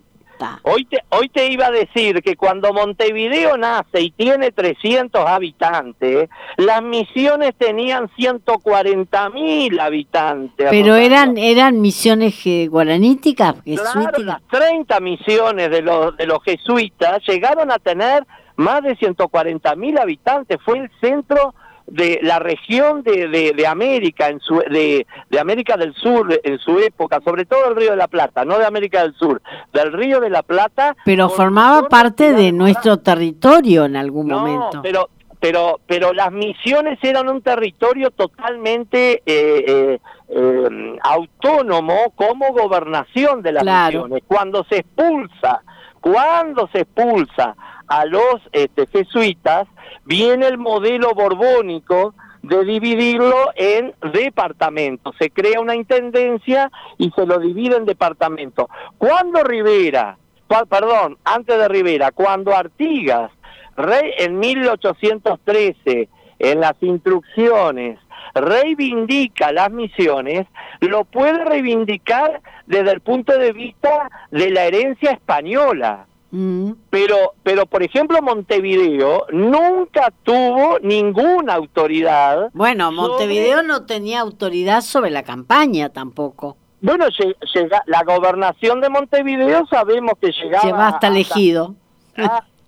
Hoy 0.64 0.86
te, 0.86 1.00
hoy 1.10 1.30
te 1.30 1.52
iba 1.52 1.68
a 1.68 1.72
decir 1.72 2.22
que 2.22 2.36
cuando 2.36 2.74
Montevideo 2.74 3.58
nace 3.58 4.02
y 4.02 4.12
tiene 4.12 4.52
300 4.52 5.26
habitantes, 5.26 6.30
las 6.58 6.82
misiones 6.82 7.54
tenían 7.58 8.10
140 8.16 9.30
mil 9.30 9.80
habitantes. 9.80 10.68
Pero 10.70 10.96
eran 10.96 11.38
eran 11.38 11.82
misiones 11.82 12.36
eh, 12.46 12.68
guaraníticas, 12.68 13.56
Claro, 13.64 13.84
jesuíticas. 13.84 14.26
las 14.26 14.42
30 14.50 15.00
misiones 15.00 15.70
de 15.70 15.82
los, 15.82 16.16
de 16.18 16.26
los 16.28 16.44
jesuitas 16.44 17.22
llegaron 17.28 17.72
a 17.72 17.80
tener 17.80 18.26
más 18.56 18.84
de 18.84 18.96
140 18.96 19.76
mil 19.76 19.98
habitantes. 19.98 20.58
Fue 20.64 20.78
el 20.80 20.92
centro 21.02 21.54
de 21.88 22.19
la 22.24 22.39
región 22.39 23.04
de, 23.04 23.28
de, 23.28 23.52
de 23.54 23.67
América, 23.67 24.30
en 24.30 24.39
su, 24.39 24.56
de, 24.69 25.06
de 25.30 25.39
América 25.39 25.76
del 25.78 25.93
Sur 25.96 26.28
en 26.43 26.58
su 26.60 26.80
época, 26.80 27.19
sobre 27.24 27.46
todo 27.46 27.69
el 27.69 27.76
Río 27.76 27.91
de 27.91 27.98
la 27.98 28.08
Plata, 28.08 28.46
no 28.46 28.58
de 28.58 28.65
América 28.65 29.02
del 29.04 29.13
Sur, 29.15 29.41
del 29.74 29.91
Río 29.93 30.19
de 30.19 30.30
la 30.30 30.43
Plata. 30.43 30.96
Pero 31.06 31.30
formaba 31.30 31.88
parte 31.89 32.34
de 32.34 32.52
nuestro 32.52 32.98
territorio 32.98 33.86
en 33.86 33.96
algún 33.96 34.28
no, 34.28 34.39
momento. 34.39 34.82
pero 34.82 35.10
pero 35.39 35.82
pero 35.86 36.13
las 36.13 36.32
misiones 36.32 36.98
eran 37.02 37.28
un 37.28 37.41
territorio 37.41 38.12
totalmente 38.12 39.22
eh, 39.26 39.65
eh, 39.67 40.00
eh, 40.30 40.98
autónomo 41.04 42.13
como 42.15 42.54
gobernación 42.54 43.41
de 43.41 43.52
las 43.52 43.63
Claro. 43.63 44.04
misiones. 44.04 44.24
Cuando 44.26 44.63
se 44.69 44.78
expulsa, 44.78 45.62
cuando 46.00 46.67
se 46.72 46.80
expulsa 46.82 47.56
a 47.88 48.06
los 48.06 48.41
este, 48.52 48.88
jesuitas, 48.88 49.67
viene 50.06 50.48
el 50.48 50.58
modelo 50.58 51.13
borbónico 51.13 52.13
de 52.41 52.65
dividirlo 52.65 53.52
en 53.56 53.93
departamentos. 54.12 55.15
Se 55.17 55.30
crea 55.30 55.62
una 55.62 55.76
intendencia 55.76 56.72
y 56.98 57.10
se 57.12 57.26
lo 57.26 57.39
divide 57.39 57.78
en 57.78 57.86
departamentos. 57.86 58.67
Cuando 58.98 59.43
Rivera, 59.43 60.17
perdón, 60.69 61.17
antes 61.24 61.58
de 61.58 61.67
Rivera, 61.67 62.12
cuando 62.12 62.56
Artigas, 62.56 63.32
rey 63.78 64.12
en 64.17 64.39
1813, 64.39 66.10
en 66.39 66.60
las 66.60 66.74
instrucciones, 66.82 67.98
reivindica 68.36 69.52
las 69.52 69.72
misiones, 69.72 70.46
lo 70.82 71.06
puede 71.06 71.43
reivindicar 71.46 72.41
desde 72.65 72.91
el 72.91 73.02
punto 73.02 73.38
de 73.38 73.54
vista 73.54 74.10
de 74.32 74.50
la 74.52 74.65
herencia 74.65 75.12
española. 75.12 76.08
Mm, 76.36 76.72
Pero, 76.89 77.15
pero 77.43 77.67
por 77.67 77.84
ejemplo, 77.84 78.19
Montevideo 78.19 79.28
nunca 79.32 80.12
tuvo 80.24 80.80
ninguna 80.82 81.54
autoridad. 81.54 82.50
Bueno, 82.54 82.86
sobre- 82.91 83.08
Montevideo 83.08 83.62
no 83.62 83.86
tenía 83.86 84.22
autoridad 84.22 84.82
sobre 84.82 85.12
la 85.12 85.22
campaña 85.22 85.89
tampoco. 85.89 86.58
Bueno, 86.82 87.06
llega, 87.54 87.84
la 87.86 88.04
gobernación 88.04 88.82
de 88.82 88.89
Montevideo 88.89 89.67
sabemos 89.67 90.13
que 90.19 90.32
llegaba 90.32 90.63
Lleva 90.65 90.88
hasta 90.88 91.08
el 91.08 91.17
ejido. 91.17 91.76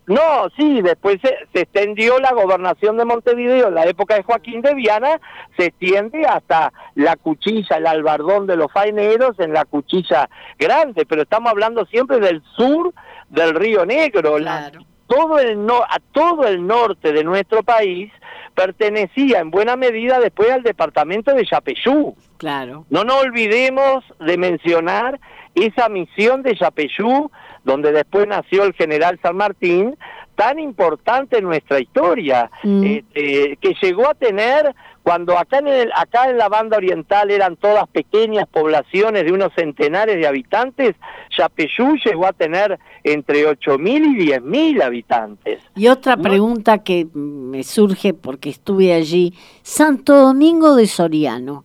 No, 0.08 0.50
sí, 0.56 0.82
después 0.82 1.18
se, 1.24 1.36
se 1.54 1.62
extendió 1.62 2.20
la 2.20 2.32
gobernación 2.34 2.96
de 2.98 3.06
Montevideo 3.06 3.70
en 3.70 3.76
la 3.76 3.86
época 3.86 4.15
de 4.15 4.24
Joaquín 4.24 4.62
de 4.62 4.76
Viana, 4.76 5.20
se 5.58 5.65
extiende 5.65 6.26
hasta 6.28 6.72
la 6.94 7.15
cuchilla, 7.15 7.78
el 7.78 7.88
albardón 7.88 8.46
de 8.46 8.56
los 8.56 8.72
faineros 8.72 9.39
en 9.39 9.54
la 9.54 9.65
cuchilla 9.65 10.30
grande, 10.60 11.06
pero 11.08 11.24
estamos 11.24 11.50
hablando 11.52 11.86
siempre 11.88 12.20
del 12.20 12.44
sur 12.56 12.94
del 13.30 13.56
Río 13.56 13.86
Negro. 13.86 14.38
La- 14.38 14.70
Claro. 14.70 14.86
todo 15.08 15.39
el 15.39 15.65
no, 15.65 15.78
a 15.84 15.98
todo 16.12 16.46
el 16.48 16.65
norte 16.68 17.12
de 17.12 17.24
nuestro 17.24 17.63
país 17.63 18.12
pertenecía 18.56 19.39
en 19.39 19.52
buena 19.52 19.76
medida 19.76 20.20
después 20.20 20.50
al 20.52 20.63
departamento 20.63 21.34
de 21.34 21.46
Yapeyú. 21.50 22.15
Claro. 22.38 22.86
No 22.89 23.04
nos 23.04 23.24
olvidemos 23.24 24.04
de 24.20 24.38
mencionar 24.38 25.20
esa 25.56 25.89
misión 25.89 26.41
de 26.44 26.56
Yapeyú, 26.56 27.32
donde 27.65 27.91
después 27.91 28.28
nació 28.28 28.63
el 28.63 28.73
general 28.73 29.19
San 29.21 29.36
Martín, 29.36 29.97
tan 30.36 30.60
importante 30.60 31.38
en 31.39 31.45
nuestra 31.45 31.80
historia, 31.80 32.49
Mm. 32.63 32.84
este, 32.84 33.58
que 33.62 33.73
llegó 33.82 34.08
a 34.10 34.13
tener, 34.13 34.75
cuando 35.01 35.38
acá 35.38 35.60
en, 35.60 35.67
el- 35.67 35.91
acá 35.95 36.30
en 36.30 36.38
la 36.38 36.49
banda 36.49 36.78
oriental 36.78 37.32
eran 37.32 37.56
todas 37.56 37.88
pequeñas 37.88 38.45
poblaciones 38.47 39.23
de 39.23 39.32
unos 39.32 39.54
centenares 39.56 40.15
de 40.17 40.28
habitantes, 40.28 40.95
Yapeyú 41.38 41.95
llegó 42.04 42.25
a 42.28 42.34
tener 42.34 42.78
entre 43.04 43.45
8.000 43.47 44.04
y 44.04 44.15
10.000 44.15 44.82
habitantes. 44.82 45.60
Y 45.75 45.88
otra 45.88 46.15
No- 46.17 46.23
pregunta 46.23 46.80
que 46.80 47.08
me 47.13 47.63
surge 47.63 48.13
porque 48.13 48.49
estuve 48.49 48.93
allí, 48.93 49.34
Santo 49.63 50.15
Domingo 50.15 50.75
de 50.75 50.88
Soriano, 50.88 51.63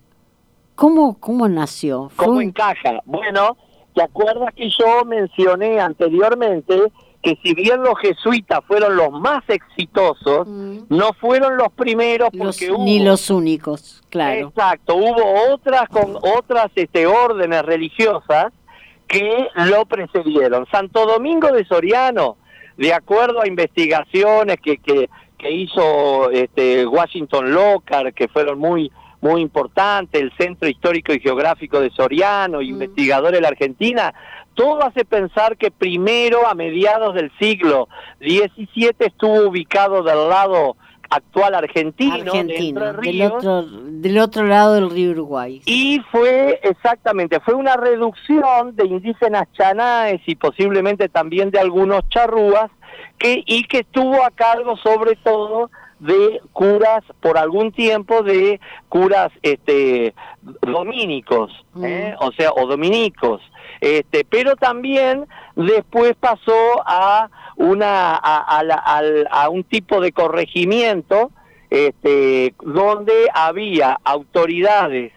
¿cómo, 0.76 1.18
cómo 1.18 1.48
nació? 1.48 2.10
¿Cómo 2.16 2.32
un- 2.38 2.42
encaja? 2.42 3.00
Bueno, 3.04 3.56
¿te 3.94 4.02
acuerdas 4.02 4.54
que 4.54 4.68
yo 4.70 5.04
mencioné 5.04 5.80
anteriormente 5.80 6.80
que 7.22 7.38
si 7.42 7.52
bien 7.54 7.82
los 7.82 7.98
jesuitas 7.98 8.60
fueron 8.66 8.96
los 8.96 9.10
más 9.12 9.42
exitosos, 9.48 10.46
Mm. 10.48 10.78
no 10.88 11.12
fueron 11.20 11.56
los 11.58 11.70
primeros 11.72 12.30
los- 12.32 12.56
porque 12.58 12.72
hubo... 12.72 12.82
ni 12.84 13.00
los 13.00 13.28
únicos, 13.28 14.02
claro. 14.08 14.48
Exacto, 14.48 14.96
hubo 14.96 15.52
otras 15.52 15.86
con 15.90 16.16
otras 16.16 16.70
este, 16.74 17.06
órdenes 17.06 17.62
religiosas 17.62 18.52
que 19.06 19.48
lo 19.66 19.84
precedieron. 19.86 20.66
Santo 20.70 21.04
Domingo 21.04 21.48
de 21.52 21.64
Soriano, 21.66 22.36
de 22.78 22.94
acuerdo 22.94 23.42
a 23.42 23.46
investigaciones 23.48 24.56
que, 24.62 24.78
que, 24.78 25.10
que 25.36 25.50
hizo 25.50 26.30
este, 26.30 26.86
Washington 26.86 27.52
Lockhart, 27.52 28.14
que 28.14 28.28
fueron 28.28 28.58
muy 28.58 28.90
muy 29.20 29.42
importantes, 29.42 30.20
el 30.20 30.32
Centro 30.36 30.68
Histórico 30.68 31.12
y 31.12 31.20
Geográfico 31.20 31.80
de 31.80 31.90
Soriano, 31.90 32.62
investigadores 32.62 33.38
de 33.38 33.42
la 33.42 33.48
Argentina, 33.48 34.14
todo 34.54 34.84
hace 34.84 35.04
pensar 35.04 35.56
que 35.56 35.70
primero, 35.70 36.46
a 36.46 36.54
mediados 36.54 37.14
del 37.14 37.30
siglo 37.38 37.88
XVII, 38.20 38.94
estuvo 38.98 39.48
ubicado 39.48 40.02
del 40.02 40.28
lado 40.28 40.76
actual 41.10 41.54
argentino, 41.54 42.32
de 42.32 42.44
del 43.02 43.22
otro, 43.22 43.62
del 43.62 44.18
otro 44.18 44.44
lado 44.44 44.74
del 44.74 44.90
río 44.90 45.10
Uruguay. 45.10 45.60
y 45.66 46.00
fue 46.12 46.60
exactamente, 46.62 47.40
fue 47.40 47.54
una 47.54 47.76
reducción 47.76 48.76
de 48.76 48.86
indígenas 48.86 49.48
chanaes 49.52 50.20
y 50.26 50.36
posiblemente 50.36 51.08
también 51.08 51.50
de 51.50 51.58
algunos 51.58 52.08
charrúas, 52.10 52.70
que, 53.18 53.42
y 53.44 53.64
que 53.64 53.80
estuvo 53.80 54.24
a 54.24 54.30
cargo 54.30 54.76
sobre 54.76 55.16
todo 55.16 55.70
de 56.00 56.40
curas 56.52 57.02
por 57.20 57.38
algún 57.38 57.72
tiempo 57.72 58.22
de 58.22 58.58
curas 58.88 59.30
este 59.42 60.14
dominicos 60.62 61.52
Mm. 61.74 61.84
¿eh? 61.84 62.14
o 62.20 62.32
sea 62.32 62.50
o 62.52 62.66
dominicos 62.66 63.40
este 63.80 64.24
pero 64.24 64.56
también 64.56 65.26
después 65.54 66.14
pasó 66.18 66.82
a 66.84 67.28
una 67.56 68.14
a, 68.16 68.58
a 68.58 68.62
la- 68.64 68.74
al- 68.74 69.28
a 69.30 69.48
un 69.48 69.62
tipo 69.64 70.00
de 70.00 70.10
corregimiento 70.12 71.30
este 71.70 72.54
donde 72.62 73.28
había 73.32 73.98
autoridades 74.04 75.12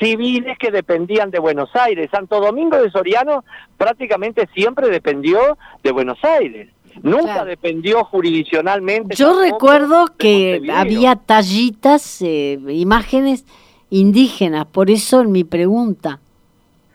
civiles 0.00 0.56
que 0.58 0.70
dependían 0.70 1.30
de 1.32 1.40
Buenos 1.40 1.74
Aires. 1.74 2.08
Santo 2.12 2.40
Domingo 2.40 2.80
de 2.80 2.88
Soriano 2.90 3.44
prácticamente 3.76 4.48
siempre 4.54 4.88
dependió 4.88 5.58
de 5.82 5.90
Buenos 5.90 6.22
Aires. 6.24 6.68
Nunca 7.02 7.22
Claro. 7.22 7.44
dependió 7.46 8.04
jurisdiccionalmente. 8.04 9.14
Yo 9.16 9.40
recuerdo 9.40 10.06
que 10.18 10.60
había 10.72 11.16
tallitas, 11.16 12.20
eh, 12.22 12.58
imágenes 12.68 13.44
indígenas, 13.90 14.66
por 14.66 14.90
eso 14.90 15.20
en 15.20 15.32
mi 15.32 15.44
pregunta, 15.44 16.20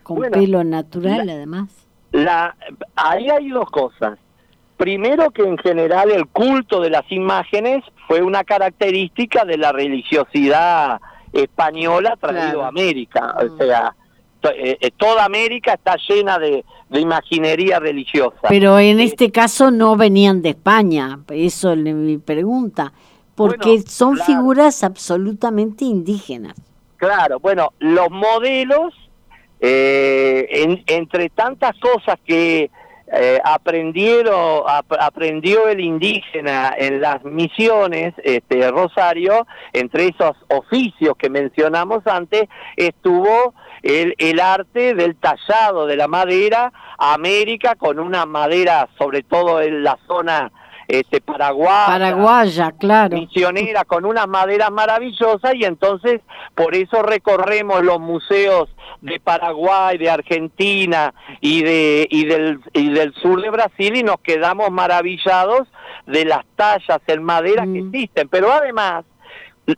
con 0.03 0.17
Bueno, 0.17 0.31
pelo 0.37 0.63
natural 0.63 1.25
la- 1.25 1.33
además. 1.33 1.69
La, 2.11 2.55
ahí 2.95 3.29
hay 3.29 3.49
dos 3.49 3.69
cosas. 3.71 4.19
Primero 4.77 5.31
que 5.31 5.43
en 5.43 5.57
general 5.57 6.11
el 6.11 6.27
culto 6.27 6.81
de 6.81 6.89
las 6.89 7.09
imágenes 7.11 7.83
fue 8.07 8.21
una 8.21 8.43
característica 8.43 9.45
de 9.45 9.57
la 9.57 9.71
religiosidad 9.71 10.99
española 11.31 12.15
traído 12.19 12.41
Claro. 12.41 12.63
a 12.65 12.67
América. 12.67 13.35
Mm. 13.41 13.45
O 13.53 13.57
sea, 13.57 13.95
to- 14.41 14.51
eh, 14.51 14.77
eh, 14.81 14.91
toda 14.97 15.25
América 15.25 15.73
está 15.73 15.95
llena 16.07 16.37
de, 16.37 16.63
de 16.93 17.01
imaginería 17.01 17.79
religiosa. 17.79 18.37
Pero 18.47 18.77
en 18.79 18.99
este 18.99 19.31
caso 19.31 19.71
no 19.71 19.95
venían 19.97 20.41
de 20.43 20.49
España, 20.49 21.19
eso 21.29 21.73
es 21.73 21.77
mi 21.79 22.19
pregunta, 22.19 22.93
porque 23.35 23.67
Bueno, 23.69 23.83
son 23.87 24.13
claro. 24.15 24.25
figuras 24.31 24.83
absolutamente 24.83 25.85
indígenas. 25.85 26.53
Claro, 26.97 27.39
bueno, 27.39 27.73
los 27.79 28.09
modelos, 28.11 28.93
eh, 29.59 30.47
en- 30.51 30.83
entre 30.87 31.29
tantas 31.29 31.71
cosas 31.79 32.19
que 32.25 32.69
eh, 33.13 33.39
aprendieron, 33.43 34.63
ap- 34.67 34.97
aprendió 34.99 35.67
el 35.67 35.79
indígena 35.79 36.73
en 36.77 36.99
las 37.01 37.23
misiones, 37.23 38.13
este, 38.23 38.69
Rosario, 38.71 39.45
entre 39.71 40.07
esos 40.07 40.35
oficios 40.49 41.15
que 41.17 41.29
mencionamos 41.29 42.05
antes, 42.07 42.45
estuvo 42.75 43.53
el, 43.83 44.15
el 44.17 44.39
arte 44.39 44.95
del 44.95 45.15
tallado 45.17 45.85
de 45.85 45.95
la 45.97 46.07
madera 46.07 46.71
América 46.97 47.75
con 47.75 47.99
una 47.99 48.25
madera, 48.25 48.87
sobre 48.97 49.23
todo 49.23 49.61
en 49.61 49.83
la 49.83 49.97
zona 50.07 50.51
este, 50.87 51.21
paraguaya, 51.21 51.85
paraguaya, 51.87 52.71
claro. 52.79 53.17
misionera, 53.17 53.85
con 53.85 54.05
unas 54.05 54.27
maderas 54.27 54.71
maravillosas 54.71 55.55
y 55.55 55.63
entonces 55.65 56.21
por 56.55 56.75
eso 56.75 57.01
recorremos 57.03 57.83
los 57.83 57.99
museos 57.99 58.69
de 59.01 59.19
Paraguay, 59.19 59.97
de 59.97 60.09
Argentina 60.09 61.13
y, 61.41 61.63
de, 61.63 62.07
y, 62.09 62.25
del, 62.25 62.59
y 62.73 62.89
del 62.89 63.13
sur 63.15 63.41
de 63.41 63.49
Brasil 63.49 63.95
y 63.95 64.03
nos 64.03 64.17
quedamos 64.21 64.71
maravillados 64.71 65.67
de 66.05 66.25
las 66.25 66.45
tallas 66.55 66.99
en 67.07 67.23
madera 67.23 67.63
que 67.63 67.81
Mm. 67.81 67.87
existen. 67.93 68.29
Pero 68.29 68.51
además, 68.51 69.05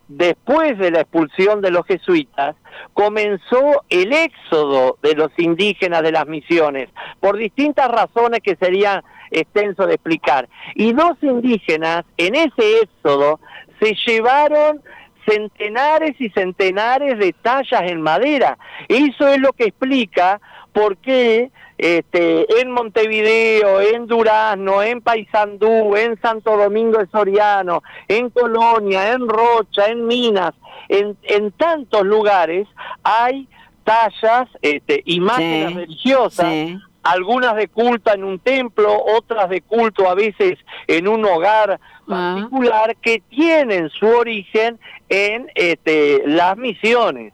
después 0.07 0.77
de 0.77 0.91
la 0.91 1.01
expulsión 1.01 1.61
de 1.61 1.71
los 1.71 1.85
jesuitas, 1.85 2.55
comenzó 2.93 3.83
el 3.89 4.13
éxodo 4.13 4.97
de 5.01 5.15
los 5.15 5.31
indígenas 5.37 6.01
de 6.01 6.11
las 6.11 6.27
misiones, 6.27 6.89
por 7.19 7.37
distintas 7.37 7.87
razones 7.89 8.41
que 8.41 8.55
serían 8.55 9.03
extenso 9.31 9.85
de 9.85 9.95
explicar. 9.95 10.47
Y 10.75 10.93
dos 10.93 11.17
indígenas 11.21 12.05
en 12.17 12.35
ese 12.35 12.81
éxodo 12.81 13.39
se 13.79 13.95
llevaron 14.05 14.81
centenares 15.27 16.15
y 16.19 16.29
centenares 16.29 17.17
de 17.17 17.33
tallas 17.33 17.81
en 17.83 18.01
madera. 18.01 18.57
Eso 18.87 19.27
es 19.27 19.39
lo 19.39 19.53
que 19.53 19.65
explica 19.65 20.39
por 20.75 20.97
qué 20.97 21.51
este, 21.77 22.61
en 22.61 22.69
Montevideo, 22.71 23.79
en 23.81 24.07
Durazno, 24.07 24.83
en 24.83 25.01
Paysandú, 25.01 25.95
en 25.95 26.19
Santo 26.21 26.57
Domingo 26.57 26.99
de 26.99 27.07
Soriano, 27.07 27.81
en 28.09 28.29
Colonia, 28.29 29.13
en 29.13 29.27
Rocha, 29.27 29.87
en 29.87 30.05
Minas, 30.05 30.53
en, 30.89 31.17
en 31.23 31.51
tantos 31.53 32.03
lugares 32.03 32.67
hay 33.03 33.47
tallas, 33.85 34.49
este, 34.61 35.01
imágenes 35.05 35.69
Sí, 35.69 35.73
religiosas, 35.75 36.51
sí. 36.51 36.77
algunas 37.03 37.55
de 37.55 37.67
culto 37.69 38.13
en 38.13 38.23
un 38.25 38.39
templo, 38.39 38.89
otras 39.17 39.49
de 39.49 39.61
culto 39.61 40.09
a 40.09 40.13
veces 40.15 40.59
en 40.87 41.07
un 41.07 41.23
hogar 41.25 41.79
Ah. 42.07 42.35
particular 42.37 42.95
que 43.01 43.23
tienen 43.29 43.89
su 43.89 44.05
origen 44.05 44.77
en 45.09 45.49
este, 45.55 46.21
las 46.27 46.55
misiones. 46.55 47.33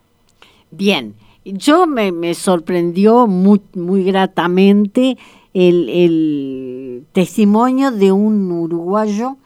Bien, 0.69 1.13
yo 1.45 1.87
me, 1.87 2.11
me 2.11 2.33
sorprendió 2.33 3.27
muy, 3.27 3.61
muy 3.73 4.03
gratamente 4.03 5.17
el, 5.53 5.89
el 5.89 7.05
testimonio 7.11 7.91
de 7.91 8.11
un 8.11 8.51
uruguayo 8.51 9.37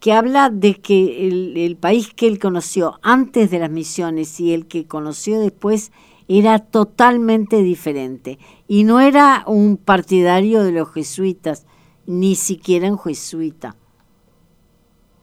que 0.00 0.12
habla 0.12 0.50
de 0.50 0.74
que 0.74 1.28
el, 1.28 1.56
el 1.56 1.76
país 1.76 2.12
que 2.12 2.26
él 2.26 2.38
conoció 2.38 2.98
antes 3.02 3.50
de 3.50 3.60
las 3.60 3.70
misiones 3.70 4.40
y 4.40 4.52
el 4.52 4.66
que 4.66 4.86
conoció 4.86 5.38
después 5.38 5.92
era 6.28 6.58
totalmente 6.58 7.62
diferente. 7.62 8.38
Y 8.66 8.84
no 8.84 9.00
era 9.00 9.44
un 9.46 9.76
partidario 9.76 10.62
de 10.62 10.72
los 10.72 10.90
jesuitas, 10.92 11.66
ni 12.06 12.34
siquiera 12.34 12.90
un 12.90 12.98
jesuita. 12.98 13.76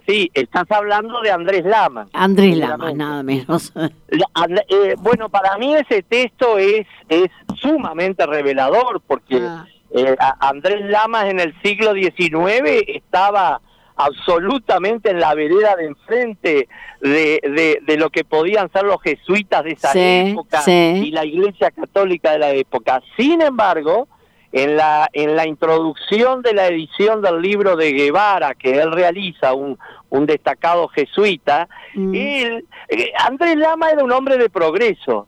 Sí, 0.10 0.32
estás 0.34 0.66
hablando 0.72 1.22
de 1.22 1.30
Andrés 1.30 1.64
Lama. 1.66 2.08
Andrés 2.14 2.58
Lama, 2.58 2.92
nada 2.94 3.22
menos. 3.22 3.72
La- 3.76 4.26
And- 4.34 4.60
eh, 4.68 4.96
bueno, 4.98 5.30
para 5.30 5.56
mí 5.60 5.76
ese 5.76 6.02
texto 6.02 6.58
es, 6.58 6.88
es 7.10 7.30
sumamente 7.62 8.26
revelador 8.26 9.02
porque 9.06 9.38
Ah. 9.40 9.68
eh, 9.92 10.16
Andrés 10.40 10.82
Lamas 10.90 11.26
en 11.26 11.40
el 11.40 11.54
siglo 11.62 11.94
XIX 11.94 12.82
estaba 12.88 13.62
absolutamente 13.98 15.12
en 15.12 15.20
la 15.20 15.36
vereda 15.36 15.76
de 15.76 15.86
enfrente 15.86 16.68
de, 17.02 17.40
de, 17.44 17.80
de 17.86 17.98
lo 17.98 18.10
que 18.10 18.24
podían 18.24 18.72
ser 18.72 18.86
los 18.86 19.00
jesuitas 19.04 19.64
de 19.64 19.72
esa 19.74 19.92
Sí, 19.92 20.00
época 20.32 20.62
sí. 20.62 20.72
y 21.06 21.12
la 21.12 21.24
iglesia 21.24 21.70
católica 21.70 22.32
de 22.32 22.40
la 22.40 22.50
época. 22.52 23.04
Sin 23.16 23.42
embargo, 23.44 24.08
en 24.52 24.78
la, 24.78 25.08
en 25.14 25.36
la 25.36 25.46
introducción 25.46 26.42
de 26.42 26.54
la 26.56 26.66
edición 26.66 27.22
del 27.22 27.40
libro 27.40 27.76
de 27.76 27.92
Guevara, 27.94 28.56
que 28.56 28.80
él 28.82 28.92
realiza, 28.92 29.54
un, 29.54 29.78
un 30.10 30.26
destacado 30.26 30.88
jesuita, 30.90 31.68
Mm. 31.96 32.16
él, 32.16 32.66
eh, 32.90 33.12
Andrés 33.28 33.56
Lama 33.58 33.90
era 33.92 34.04
un 34.04 34.12
hombre 34.12 34.38
de 34.38 34.50
progreso. 34.50 35.28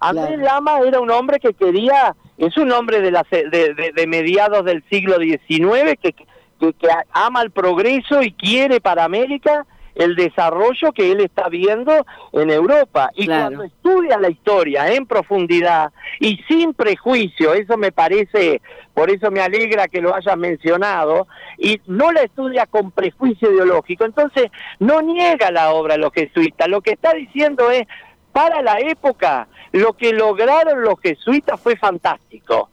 Andrés 0.00 0.38
Claro. 0.38 0.42
Lama 0.42 0.80
era 0.86 1.00
un 1.00 1.10
hombre 1.10 1.38
que 1.38 1.54
quería, 1.54 2.14
es 2.38 2.56
un 2.56 2.72
hombre 2.72 3.00
de, 3.00 3.10
la, 3.12 3.24
de, 3.30 3.44
de- 3.74 3.92
de 3.94 4.06
mediados 4.06 4.64
del 4.64 4.82
siglo 4.90 5.16
XIX 5.18 5.96
que, 6.02 6.12
que, 6.12 6.24
que 6.58 6.88
ama 7.12 7.42
el 7.42 7.50
progreso 7.50 8.22
y 8.22 8.32
quiere 8.32 8.80
para 8.80 9.04
América 9.04 9.64
el 9.94 10.16
desarrollo 10.16 10.92
que 10.92 11.12
él 11.12 11.20
está 11.20 11.48
viendo 11.48 12.06
en 12.32 12.50
Europa. 12.50 13.10
Y 13.14 13.26
Claro. 13.26 13.56
cuando 13.56 13.64
estudia 13.64 14.18
la 14.18 14.30
historia 14.30 14.92
en 14.92 15.06
profundidad 15.06 15.92
y 16.20 16.38
sin 16.48 16.74
prejuicio, 16.74 17.54
eso 17.54 17.76
me 17.76 17.92
parece, 17.92 18.60
por 18.94 19.10
eso 19.10 19.30
me 19.30 19.40
alegra 19.40 19.88
que 19.88 20.00
lo 20.00 20.14
hayas 20.14 20.36
mencionado, 20.36 21.26
y 21.58 21.80
no 21.86 22.12
la 22.12 22.22
estudia 22.22 22.66
con 22.66 22.90
prejuicio 22.90 23.52
ideológico, 23.52 24.04
entonces 24.04 24.50
no 24.78 25.02
niega 25.02 25.50
la 25.50 25.72
obra 25.72 25.94
de 25.94 26.00
los 26.00 26.12
jesuitas, 26.12 26.68
lo 26.68 26.80
que 26.80 26.92
está 26.92 27.12
diciendo 27.14 27.70
es, 27.70 27.86
para 28.32 28.62
la 28.62 28.78
época, 28.80 29.46
lo 29.72 29.92
que 29.92 30.12
lograron 30.12 30.80
los 30.82 30.98
jesuitas 31.00 31.60
fue 31.60 31.76
fantástico. 31.76 32.70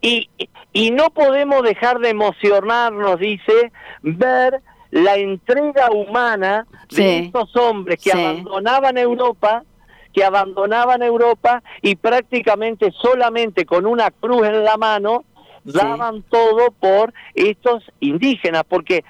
Y, 0.00 0.28
y 0.72 0.90
no 0.90 1.10
podemos 1.10 1.62
dejar 1.62 1.98
de 1.98 2.08
emocionarnos, 2.10 3.20
dice, 3.20 3.72
ver 4.00 4.60
la 4.92 5.16
entrega 5.16 5.90
humana 5.90 6.66
de 6.90 7.18
estos 7.20 7.56
hombres 7.56 8.00
que 8.02 8.10
sí. 8.10 8.18
abandonaban 8.20 8.96
Europa, 8.98 9.64
que 10.12 10.22
abandonaban 10.22 11.02
Europa 11.02 11.62
y 11.80 11.96
prácticamente 11.96 12.92
solamente 12.92 13.64
con 13.66 13.86
una 13.86 14.10
cruz 14.12 14.46
en 14.46 14.62
la 14.64 14.76
mano 14.76 15.24
Sí. 15.64 15.72
daban 15.78 16.22
todo 16.24 16.72
por 16.78 17.14
estos 17.34 17.84
indígenas, 18.00 18.64
porque 18.68 19.02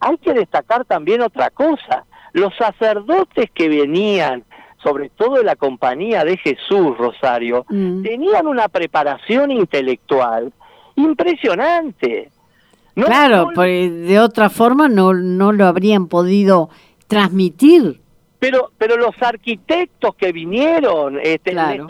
hay 0.00 0.18
que 0.18 0.34
destacar 0.34 0.84
también 0.84 1.20
otra 1.22 1.50
cosa, 1.50 2.04
los 2.32 2.54
sacerdotes 2.56 3.50
que 3.54 3.68
venían, 3.68 4.44
sobre 4.82 5.08
todo 5.08 5.36
de 5.36 5.44
la 5.44 5.56
compañía 5.56 6.22
de 6.24 6.36
Jesús, 6.36 6.96
Rosario, 6.98 7.64
Mm. 7.70 8.02
tenían 8.02 8.46
una 8.46 8.68
preparación 8.68 9.50
intelectual 9.50 10.52
impresionante. 10.94 12.30
No- 12.96 13.06
claro, 13.06 13.36
no- 13.46 13.50
porque 13.54 13.90
de 13.90 14.20
otra 14.20 14.48
forma 14.50 14.88
no, 14.88 15.12
no 15.14 15.52
lo 15.52 15.66
habrían 15.66 16.06
podido 16.08 16.70
transmitir. 17.08 18.00
pero 18.38 18.70
pero 18.76 18.96
los 18.98 19.14
arquitectos 19.22 20.14
que 20.16 20.30
vinieron 20.32 21.18
este 21.22 21.52
Claro. 21.52 21.86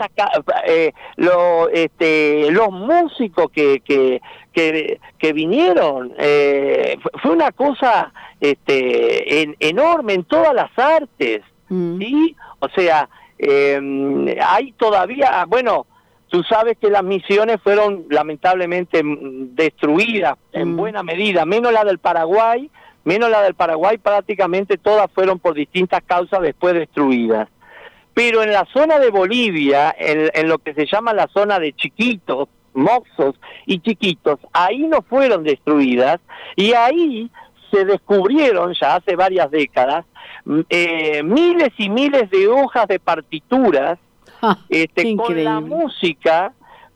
eh, 0.65 0.93
lo- 1.17 1.67
este, 1.69 2.49
los 2.51 2.69
músicos 2.71 3.51
que 3.51 3.81
que, 3.81 4.21
que, 4.53 4.99
que 5.17 5.33
vinieron 5.33 6.13
eh, 6.17 6.97
fue- 7.01 7.11
fue 7.21 7.31
una 7.31 7.51
cosa 7.51 8.13
este 8.39 9.41
en- 9.41 9.55
enorme 9.59 10.13
en 10.13 10.23
todas 10.23 10.53
las 10.53 10.71
artes 10.77 11.41
Mm. 11.67 11.97
sí 11.99 12.35
o 12.59 12.69
sea 12.69 13.09
eh, 13.37 14.37
hay 14.47 14.71
todavía 14.73 15.43
bueno 15.47 15.87
tú 16.35 16.43
sabes 16.43 16.77
que 16.77 16.89
las 16.89 17.01
misiones 17.03 17.61
fueron 17.63 18.07
lamentablemente 18.09 19.01
mm, 19.01 19.55
destruidas 19.55 20.37
en 20.51 20.73
Mm. 20.73 20.75
buena 20.75 21.01
medida 21.01 21.45
menos 21.45 21.71
la 21.71 21.85
del 21.85 21.99
Paraguay 21.99 22.69
menos 23.05 23.29
la 23.29 23.41
del 23.41 23.53
Paraguay, 23.53 23.97
prácticamente 23.97 24.77
todas 24.77 25.09
fueron 25.13 25.39
por 25.39 25.53
distintas 25.53 26.01
causas 26.05 26.41
después 26.41 26.73
destruidas. 26.73 27.47
Pero 28.13 28.43
en 28.43 28.51
la 28.51 28.65
zona 28.73 28.99
de 28.99 29.11
Bolivia, 29.11 29.95
en, 29.97 30.29
en 30.33 30.49
lo 30.49 30.57
que 30.57 30.73
se 30.73 30.87
llama 30.87 31.13
la 31.13 31.27
zona 31.27 31.59
de 31.59 31.71
chiquitos, 31.71 32.49
moxos 32.73 33.35
y 33.65 33.79
chiquitos, 33.79 34.39
ahí 34.51 34.79
no 34.79 35.03
fueron 35.03 35.43
destruidas 35.43 36.19
y 36.57 36.73
ahí 36.73 37.31
se 37.71 37.85
descubrieron 37.85 38.73
ya 38.73 38.95
hace 38.95 39.15
varias 39.15 39.49
décadas 39.51 40.03
mm, 40.43 40.59
eh, 40.69 41.23
miles 41.23 41.69
y 41.77 41.89
miles 41.89 42.29
de 42.29 42.47
hojas 42.47 42.87
de 42.87 42.99
partituras 42.99 43.99
este, 44.69 45.15
con 45.15 45.43
la 45.43 45.59
música, 45.59 46.53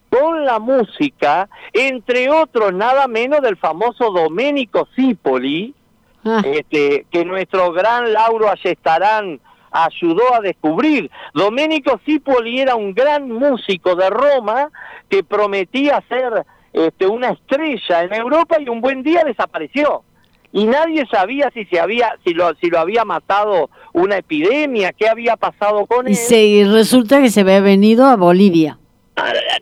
con 0.10 0.46
la 0.46 0.60
música, 0.60 1.50
entre 1.74 2.30
otros 2.30 2.74
nada 2.74 3.08
menos 3.08 3.42
del 3.42 3.58
famoso 3.58 4.12
Domenico 4.12 4.88
Cipoli, 4.96 5.76
Ah, 6.26 6.42
este, 6.44 7.06
que 7.10 7.24
nuestro 7.24 7.72
gran 7.72 8.12
Lauro 8.12 8.50
Ayestarán 8.50 9.40
ayudó 9.72 10.34
a 10.36 10.42
descubrir. 10.42 11.10
Domenico 11.34 12.00
Cipoli 12.06 12.60
era 12.60 12.76
un 12.76 12.94
gran 12.94 13.30
músico 13.30 13.96
de 13.96 14.10
Roma 14.10 14.70
que 15.08 15.24
prometía 15.24 16.04
ser 16.10 16.46
este, 16.74 17.08
una 17.08 17.30
estrella 17.30 18.04
en 18.04 18.14
Europa 18.14 18.58
y 18.60 18.68
un 18.68 18.82
buen 18.82 19.02
día 19.02 19.24
desapareció. 19.24 20.04
Y 20.52 20.66
nadie 20.66 21.06
sabía 21.12 21.52
si 21.54 21.66
se 21.66 21.80
había, 21.80 22.16
si 22.26 22.34
lo, 22.34 22.56
si 22.56 22.70
lo 22.70 22.80
había 22.80 23.06
matado 23.06 23.70
una 23.94 24.18
epidemia, 24.18 24.94
qué 24.94 25.08
había 25.08 25.38
pasado 25.38 25.86
con 25.86 26.08
y 26.08 26.12
él. 26.12 26.16
se, 26.16 26.44
y 26.44 26.64
resulta 26.64 27.22
que 27.22 27.30
se 27.30 27.42
había 27.42 27.62
venido 27.62 28.06
a 28.06 28.16
Bolivia. 28.16 28.80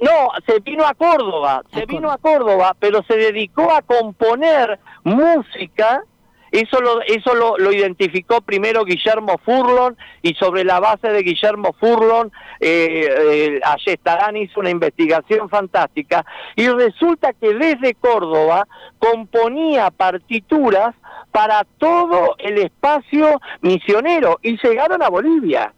No, 0.02 0.30
se 0.46 0.60
vino 0.60 0.86
a 0.86 0.94
Córdoba, 0.94 1.64
se 1.74 1.86
vino 1.86 2.12
a 2.12 2.18
Córdoba, 2.20 2.76
pero 2.80 3.04
se 3.04 3.18
dedicó 3.18 3.72
a 3.72 3.82
componer 3.82 4.80
música 5.04 6.04
Eso 6.52 6.80
lo, 6.82 7.02
eso 7.02 7.36
lo, 7.36 7.58
lo, 7.58 7.72
identificó 7.72 8.42
primero 8.42 8.86
Guillermo 8.86 9.40
Furlon 9.44 9.98
y 10.22 10.34
sobre 10.36 10.64
la 10.64 10.80
base 10.80 11.10
de 11.10 11.24
Guillermo 11.24 11.76
Furlon, 11.80 12.32
eh, 12.60 13.08
eh, 13.10 13.60
Ayestarán 13.64 14.38
hizo 14.38 14.60
una 14.60 14.70
investigación 14.70 15.50
fantástica 15.50 16.26
y 16.56 16.68
resulta 16.68 17.34
que 17.34 17.54
desde 17.54 17.96
Córdoba 17.96 18.68
componía 19.00 19.92
partituras 19.92 20.96
para 21.32 21.66
todo 21.78 22.36
el 22.40 22.58
espacio 22.58 23.42
misionero 23.62 24.40
y 24.42 24.58
llegaron 24.58 25.04
a 25.04 25.10
Bolivia 25.10 25.74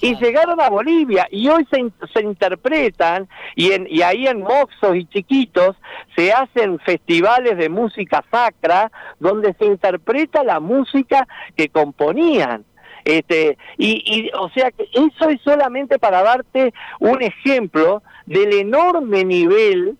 y 0.00 0.16
llegaron 0.16 0.60
a 0.60 0.68
Bolivia 0.68 1.26
y 1.30 1.48
hoy 1.48 1.66
se, 1.70 1.84
se 2.12 2.22
interpretan 2.22 3.28
y, 3.54 3.72
en, 3.72 3.86
y 3.88 4.02
ahí 4.02 4.26
en 4.26 4.40
Moxos 4.40 4.96
y 4.96 5.06
Chiquitos 5.06 5.76
se 6.16 6.32
hacen 6.32 6.78
festivales 6.80 7.56
de 7.56 7.68
música 7.68 8.24
sacra 8.30 8.90
donde 9.18 9.54
se 9.54 9.66
interpreta 9.66 10.42
la 10.42 10.60
música 10.60 11.26
que 11.56 11.68
componían. 11.68 12.64
Este, 13.04 13.58
y, 13.76 14.02
y 14.06 14.30
o 14.34 14.48
sea 14.50 14.70
que 14.70 14.88
eso 14.92 15.28
es 15.28 15.40
solamente 15.42 15.98
para 15.98 16.22
darte 16.22 16.72
un 17.00 17.22
ejemplo 17.22 18.02
del 18.24 18.54
enorme 18.54 19.24
nivel 19.24 19.98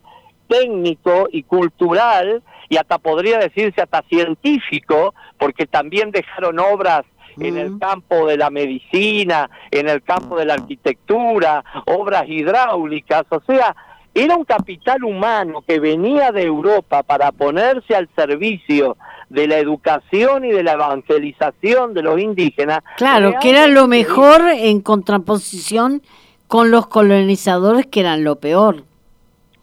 técnico 0.49 1.29
y 1.31 1.43
cultural 1.43 2.43
y 2.69 2.77
hasta 2.77 2.99
podría 2.99 3.39
decirse 3.39 3.83
hasta 3.83 4.03
científico, 4.09 5.15
porque 5.39 5.67
también 5.67 6.11
dejaron 6.11 6.59
obras 6.59 7.05
en 7.39 7.57
el 7.57 7.79
campo 7.79 8.27
de 8.27 8.37
la 8.37 8.51
medicina, 8.51 9.51
en 9.71 9.89
el 9.89 10.03
campo 10.03 10.37
de 10.37 10.45
la 10.45 10.55
arquitectura, 10.55 11.65
obras 11.87 12.25
hidráulicas, 12.29 13.25
o 13.31 13.41
sea, 13.47 13.75
era 14.15 14.37
un 14.37 14.45
capital 14.45 15.03
humano 15.03 15.65
que 15.67 15.81
venía 15.81 16.31
de 16.31 16.45
Europa 16.45 17.03
para 17.03 17.33
ponerse 17.33 17.97
al 17.97 18.09
servicio 18.15 18.97
de 19.29 19.49
la 19.49 19.59
educación 19.59 20.45
y 20.45 20.53
de 20.53 20.63
la 20.63 20.73
evangelización 20.73 21.95
de 21.95 22.03
los 22.03 22.21
indígenas. 22.21 22.81
Claro, 22.97 23.35
que 23.41 23.51
era 23.51 23.67
lo 23.67 23.89
mejor 23.89 24.43
en 24.51 24.81
contraposición 24.81 26.03
con 26.47 26.71
los 26.71 26.87
colonizadores 26.87 27.87
que 27.87 28.01
eran 28.01 28.23
lo 28.23 28.37
peor. 28.37 28.85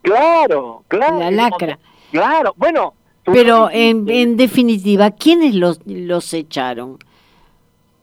Claro, 0.02 0.84
claro. 0.90 1.20
La 1.20 1.32
lacra. 1.32 1.80
Claro, 2.12 2.54
bueno. 2.58 2.94
Pero 3.24 3.70
en, 3.72 4.10
en 4.10 4.36
definitiva, 4.36 5.12
¿quiénes 5.12 5.56
los, 5.56 5.80
los 5.86 6.34
echaron? 6.34 6.98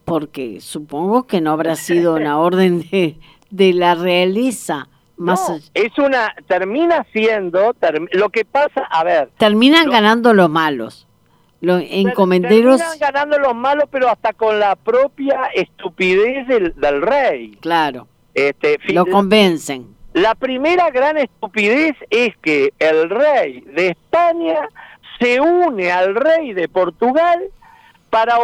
Porque 0.09 0.59
supongo 0.59 1.27
que 1.27 1.39
no 1.39 1.51
habrá 1.51 1.75
sido 1.75 2.15
una 2.15 2.39
orden 2.39 2.81
de, 2.89 3.17
de 3.49 3.73
la 3.73 3.95
realeza. 3.95 4.89
Más 5.15 5.49
no, 5.49 5.57
es 5.73 5.97
una, 5.97 6.33
termina 6.47 7.05
siendo, 7.13 7.75
lo 8.13 8.29
que 8.29 8.45
pasa, 8.45 8.81
a 8.89 9.03
ver. 9.03 9.29
Terminan 9.37 9.85
lo, 9.85 9.91
ganando 9.91 10.33
los 10.33 10.49
malos. 10.49 11.07
Los 11.61 11.83
encomenderos. 11.89 12.79
Terminan 12.79 12.99
ganando 12.99 13.37
los 13.37 13.53
malos, 13.53 13.85
pero 13.91 14.09
hasta 14.09 14.33
con 14.33 14.59
la 14.59 14.75
propia 14.75 15.49
estupidez 15.53 16.47
del, 16.47 16.73
del 16.75 17.01
rey. 17.01 17.51
Claro. 17.59 18.07
Este, 18.33 18.79
lo 18.93 19.05
convencen. 19.05 19.95
La 20.13 20.35
primera 20.35 20.89
gran 20.89 21.17
estupidez 21.17 21.95
es 22.09 22.35
que 22.37 22.73
el 22.79 23.09
rey 23.09 23.61
de 23.75 23.89
España 23.89 24.69
se 25.19 25.39
une 25.39 25.91
al 25.91 26.15
rey 26.15 26.53
de 26.53 26.67
Portugal 26.67 27.39
para 28.09 28.37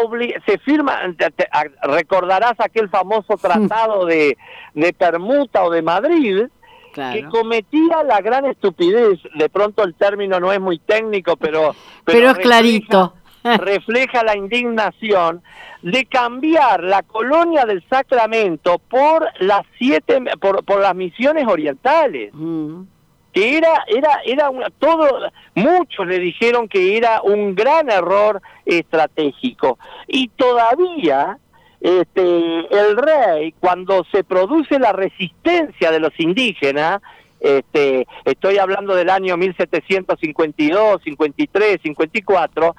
se 0.45 0.57
firma, 0.59 0.99
te, 1.18 1.32
te, 1.32 1.47
recordarás 1.84 2.53
aquel 2.59 2.89
famoso 2.89 3.38
tratado 3.41 4.05
de, 4.05 4.38
de 4.74 4.93
Permuta 4.93 5.63
o 5.63 5.70
de 5.70 5.82
Madrid, 5.82 6.45
claro. 6.93 7.13
que 7.13 7.26
cometía 7.26 8.03
la 8.03 8.22
gran 8.22 8.45
estupidez, 8.45 9.20
de 9.36 9.49
pronto 9.49 9.84
el 9.84 9.95
término 9.95 10.39
no 10.39 10.51
es 10.51 10.59
muy 10.59 10.80
técnico, 10.80 11.36
pero... 11.36 11.76
Pero, 12.05 12.20
pero 12.20 12.30
es 12.30 12.38
refleja, 12.38 12.59
clarito. 12.59 13.13
refleja 13.43 14.24
la 14.24 14.38
indignación 14.38 15.41
de 15.82 16.05
cambiar 16.05 16.84
la 16.84 17.01
colonia 17.01 17.66
del 17.66 17.84
Sacramento 17.89 18.78
por 18.78 19.28
las 19.39 19.63
siete, 19.80 20.22
por, 20.39 20.63
por 20.63 20.82
las 20.82 20.93
misiones 20.93 21.47
orientales. 21.47 22.32
Mm 22.32 22.84
que 23.36 23.57
era 23.57 23.83
era 23.88 24.21
era 24.23 24.49
una, 24.49 24.69
todo 24.69 25.29
muchos 25.55 26.07
le 26.07 26.19
dijeron 26.19 26.69
que 26.69 26.95
era 26.95 27.21
un 27.21 27.53
gran 27.53 27.91
error 27.91 28.41
estratégico. 28.65 29.77
Y 30.07 30.29
todavía 30.29 31.38
este 31.81 32.59
el 32.73 32.95
rey 32.95 33.53
cuando 33.59 34.05
se 34.05 34.23
produce 34.23 34.79
la 34.79 34.93
resistencia 34.93 35.91
de 35.91 35.99
los 35.99 36.17
indígenas 36.17 37.01
este 37.41 38.07
estoy 38.23 38.57
hablando 38.57 38.95
del 38.95 39.09
año 39.09 39.36
1752, 39.36 41.01
53, 41.03 41.81
54 41.83 42.75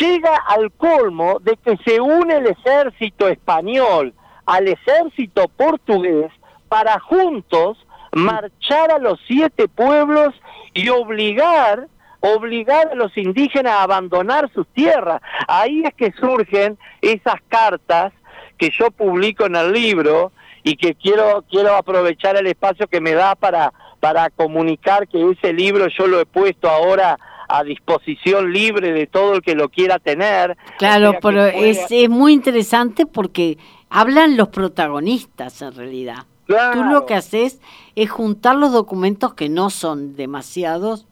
llega 0.00 0.34
al 0.48 0.72
colmo 0.72 1.40
de 1.40 1.58
que 1.62 1.76
se 1.84 2.00
une 2.00 2.38
el 2.38 2.46
ejército 2.46 3.28
español 3.28 4.14
al 4.46 4.66
ejército 4.66 5.46
portugués 5.48 6.32
para 6.70 6.98
juntos 7.00 7.83
marchar 8.14 8.90
a 8.90 8.98
los 8.98 9.18
siete 9.26 9.68
pueblos 9.68 10.34
y 10.72 10.88
obligar 10.88 11.88
obligar 12.26 12.88
a 12.90 12.94
los 12.94 13.16
indígenas 13.18 13.74
a 13.74 13.82
abandonar 13.82 14.50
sus 14.54 14.66
tierras. 14.68 15.20
Ahí 15.46 15.82
es 15.84 15.92
que 15.94 16.10
surgen 16.12 16.78
esas 17.02 17.34
cartas 17.48 18.14
que 18.56 18.70
yo 18.70 18.90
publico 18.90 19.44
en 19.44 19.56
el 19.56 19.72
libro 19.72 20.32
y 20.62 20.76
que 20.76 20.94
quiero 20.94 21.44
quiero 21.50 21.74
aprovechar 21.74 22.36
el 22.36 22.46
espacio 22.46 22.86
que 22.86 23.00
me 23.00 23.12
da 23.12 23.34
para 23.34 23.72
para 24.00 24.30
comunicar 24.30 25.06
que 25.06 25.30
ese 25.30 25.52
libro 25.52 25.88
yo 25.88 26.06
lo 26.06 26.20
he 26.20 26.26
puesto 26.26 26.68
ahora 26.68 27.18
a 27.46 27.62
disposición 27.62 28.52
libre 28.52 28.92
de 28.92 29.06
todo 29.06 29.34
el 29.34 29.42
que 29.42 29.54
lo 29.54 29.68
quiera 29.68 29.98
tener. 29.98 30.56
Claro, 30.78 31.08
o 31.08 31.12
sea 31.12 31.20
pero 31.20 31.36
pueda... 31.36 31.50
es, 31.50 31.86
es 31.90 32.08
muy 32.08 32.32
interesante 32.32 33.04
porque 33.04 33.58
hablan 33.90 34.38
los 34.38 34.48
protagonistas 34.48 35.60
en 35.60 35.74
realidad. 35.74 36.24
Claro. 36.46 36.80
Tú 36.80 36.84
lo 36.88 37.06
que 37.06 37.14
haces 37.14 37.60
es 37.94 38.10
juntar 38.10 38.56
los 38.56 38.72
documentos 38.72 39.34
que 39.34 39.48
no 39.48 39.70
son 39.70 40.14
demasiados, 40.16 41.06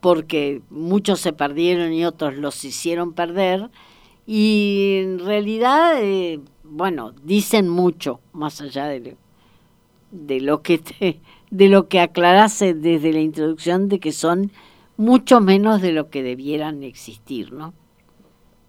porque 0.00 0.62
muchos 0.70 1.20
se 1.20 1.32
perdieron 1.32 1.92
y 1.92 2.04
otros 2.04 2.36
los 2.36 2.64
hicieron 2.64 3.12
perder, 3.12 3.68
y 4.26 5.00
en 5.02 5.18
realidad, 5.20 5.94
eh, 6.02 6.40
bueno, 6.62 7.12
dicen 7.22 7.68
mucho, 7.68 8.20
más 8.32 8.60
allá 8.60 8.86
de, 8.86 9.16
de 10.10 10.40
lo 10.40 10.62
que 10.62 10.78
te, 10.78 11.20
de 11.50 11.68
lo 11.68 11.88
que 11.88 12.00
aclarase 12.00 12.74
desde 12.74 13.12
la 13.12 13.20
introducción, 13.20 13.88
de 13.88 13.98
que 13.98 14.12
son 14.12 14.52
mucho 14.96 15.40
menos 15.40 15.80
de 15.80 15.92
lo 15.92 16.10
que 16.10 16.22
debieran 16.22 16.82
existir, 16.82 17.52
¿no? 17.52 17.72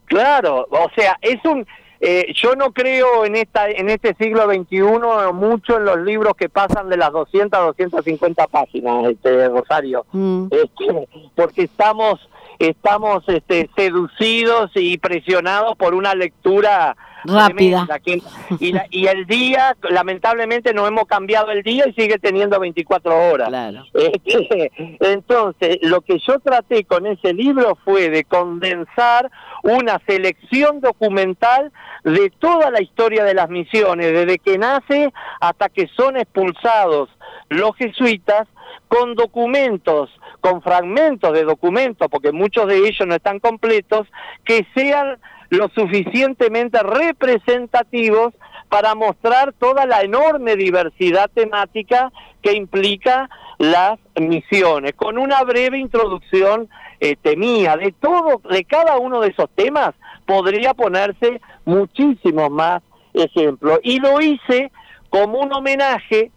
Claro, 0.05 0.67
o 0.71 0.89
sea, 0.95 1.17
es 1.21 1.43
un 1.45 1.65
eh, 2.01 2.31
yo 2.33 2.55
no 2.55 2.71
creo 2.71 3.25
en 3.25 3.35
esta 3.35 3.69
en 3.69 3.89
este 3.89 4.15
siglo 4.15 4.45
XXI 4.45 5.33
mucho 5.33 5.77
en 5.77 5.85
los 5.85 5.97
libros 5.99 6.33
que 6.37 6.47
pasan 6.47 6.89
de 6.89 6.97
las 6.97 7.11
200 7.11 7.59
a 7.59 7.63
250 7.63 8.47
páginas, 8.47 9.05
este 9.05 9.49
Rosario, 9.49 10.05
mm. 10.11 10.47
este, 10.51 11.07
porque 11.35 11.63
estamos 11.63 12.19
estamos 12.59 13.23
este, 13.27 13.69
seducidos 13.75 14.71
y 14.75 14.97
presionados 14.97 15.77
por 15.77 15.95
una 15.95 16.13
lectura 16.13 16.95
rápida. 17.23 17.87
Que, 18.03 18.21
y, 18.59 18.73
la, 18.73 18.85
y, 18.89 19.07
el 19.07 19.25
día, 19.25 19.75
lamentablemente, 19.89 20.73
no 20.73 20.85
hemos 20.87 21.05
cambiado 21.05 21.51
el 21.51 21.63
día 21.63 21.85
y 21.87 21.93
sigue 21.93 22.17
teniendo 22.19 22.59
24 22.59 23.31
horas. 23.31 23.47
Claro. 23.49 23.83
Entonces, 24.99 25.79
lo 25.81 26.01
que 26.01 26.19
yo 26.19 26.39
traté 26.39 26.83
con 26.83 27.07
ese 27.07 27.33
libro 27.33 27.77
fue 27.83 28.09
de 28.09 28.23
condensar 28.23 29.31
una 29.63 29.99
selección 30.07 30.79
documental 30.79 31.71
de 32.03 32.29
toda 32.39 32.71
la 32.71 32.81
historia 32.81 33.23
de 33.23 33.33
las 33.33 33.49
misiones, 33.49 34.13
desde 34.13 34.39
que 34.39 34.57
nace 34.57 35.13
hasta 35.41 35.69
que 35.69 35.87
son 35.95 36.17
expulsados 36.17 37.09
los 37.49 37.75
jesuitas, 37.75 38.47
con 38.87 39.15
documentos, 39.15 40.09
con 40.41 40.61
fragmentos 40.61 41.33
de 41.33 41.43
documentos, 41.43 42.07
porque 42.09 42.31
muchos 42.31 42.67
de 42.67 42.77
ellos 42.77 43.07
no 43.07 43.15
están 43.15 43.39
completos, 43.39 44.07
que 44.45 44.65
sean 44.73 45.19
lo 45.49 45.69
suficientemente 45.69 46.79
representativos 46.81 48.33
para 48.69 48.95
mostrar 48.95 49.53
toda 49.53 49.85
la 49.85 50.01
enorme 50.01 50.55
diversidad 50.55 51.29
temática 51.33 52.11
que 52.41 52.53
implica 52.53 53.29
las 53.57 53.99
misiones, 54.19 54.93
con 54.93 55.17
una 55.17 55.43
breve 55.43 55.79
introducción 55.79 56.69
este, 56.99 57.35
mía 57.35 57.75
de 57.77 57.91
todo, 57.91 58.41
de 58.49 58.63
cada 58.63 58.97
uno 58.97 59.21
de 59.21 59.29
esos 59.29 59.49
temas, 59.55 59.93
podría 60.25 60.73
ponerse 60.73 61.41
muchísimos 61.65 62.49
más 62.51 62.81
ejemplos. 63.13 63.79
Y 63.83 63.99
lo 63.99 64.21
hice 64.21 64.71
como 65.09 65.39
un 65.39 65.51
homenaje 65.51 66.31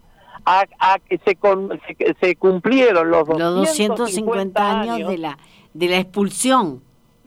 a, 0.45 0.65
a 0.79 0.99
que 0.99 1.19
se, 1.25 1.35
con, 1.35 1.79
se, 1.87 2.15
se, 2.19 2.35
cumplieron 2.35 3.09
los 3.09 3.27
250, 3.27 3.47
los 3.49 3.55
250 3.67 4.71
años, 4.71 4.95
años 4.95 5.09
de 5.09 5.17
la 5.17 5.37
de 5.73 5.87
la 5.87 5.97
expulsión. 5.97 6.81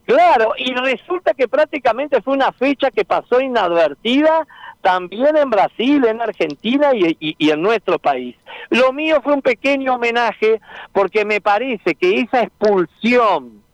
Claro, 0.04 0.52
y 0.56 0.72
resulta 0.72 1.34
que 1.34 1.48
prácticamente 1.48 2.22
fue 2.22 2.34
una 2.34 2.52
fecha 2.52 2.90
que 2.92 3.04
pasó 3.04 3.40
inadvertida 3.40 4.46
también 4.80 5.36
en 5.36 5.50
Brasil, 5.50 6.04
en 6.04 6.20
Argentina 6.20 6.94
y, 6.94 7.16
y, 7.18 7.34
y, 7.38 7.50
en 7.50 7.60
nuestro 7.60 7.98
país. 7.98 8.36
Lo 8.70 8.92
mío 8.92 9.20
fue 9.20 9.32
un 9.32 9.42
pequeño 9.42 9.96
homenaje 9.96 10.60
porque 10.92 11.24
me 11.24 11.40
parece 11.40 11.96
que 11.96 12.20
esa 12.20 12.42
expulsión 12.42 13.64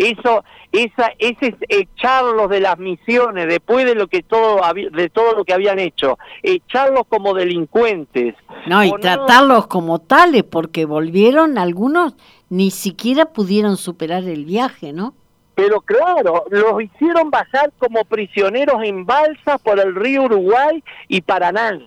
eso, 0.00 0.44
esa, 0.72 1.12
ese 1.18 1.54
echarlos 1.68 2.48
de 2.48 2.60
las 2.60 2.78
misiones 2.78 3.46
después 3.48 3.84
de 3.84 3.94
lo 3.94 4.06
que 4.06 4.22
todo, 4.22 4.60
de 4.74 5.10
todo 5.10 5.34
lo 5.34 5.44
que 5.44 5.52
habían 5.52 5.78
hecho, 5.78 6.18
echarlos 6.42 7.04
como 7.08 7.34
delincuentes. 7.34 8.34
No, 8.66 8.82
y 8.82 8.92
tratarlos 9.00 9.66
como 9.66 9.98
tales, 9.98 10.44
porque 10.44 10.86
volvieron 10.86 11.58
algunos, 11.58 12.14
ni 12.48 12.70
siquiera 12.70 13.26
pudieron 13.26 13.76
superar 13.76 14.24
el 14.24 14.44
viaje, 14.44 14.92
¿no? 14.92 15.14
Pero 15.54 15.82
claro, 15.82 16.44
los 16.50 16.82
hicieron 16.82 17.30
bajar 17.30 17.70
como 17.78 18.04
prisioneros 18.04 18.82
en 18.82 19.04
balsas 19.04 19.60
por 19.60 19.78
el 19.78 19.94
río 19.94 20.22
Uruguay 20.22 20.82
y 21.08 21.20
Paraná. 21.20 21.78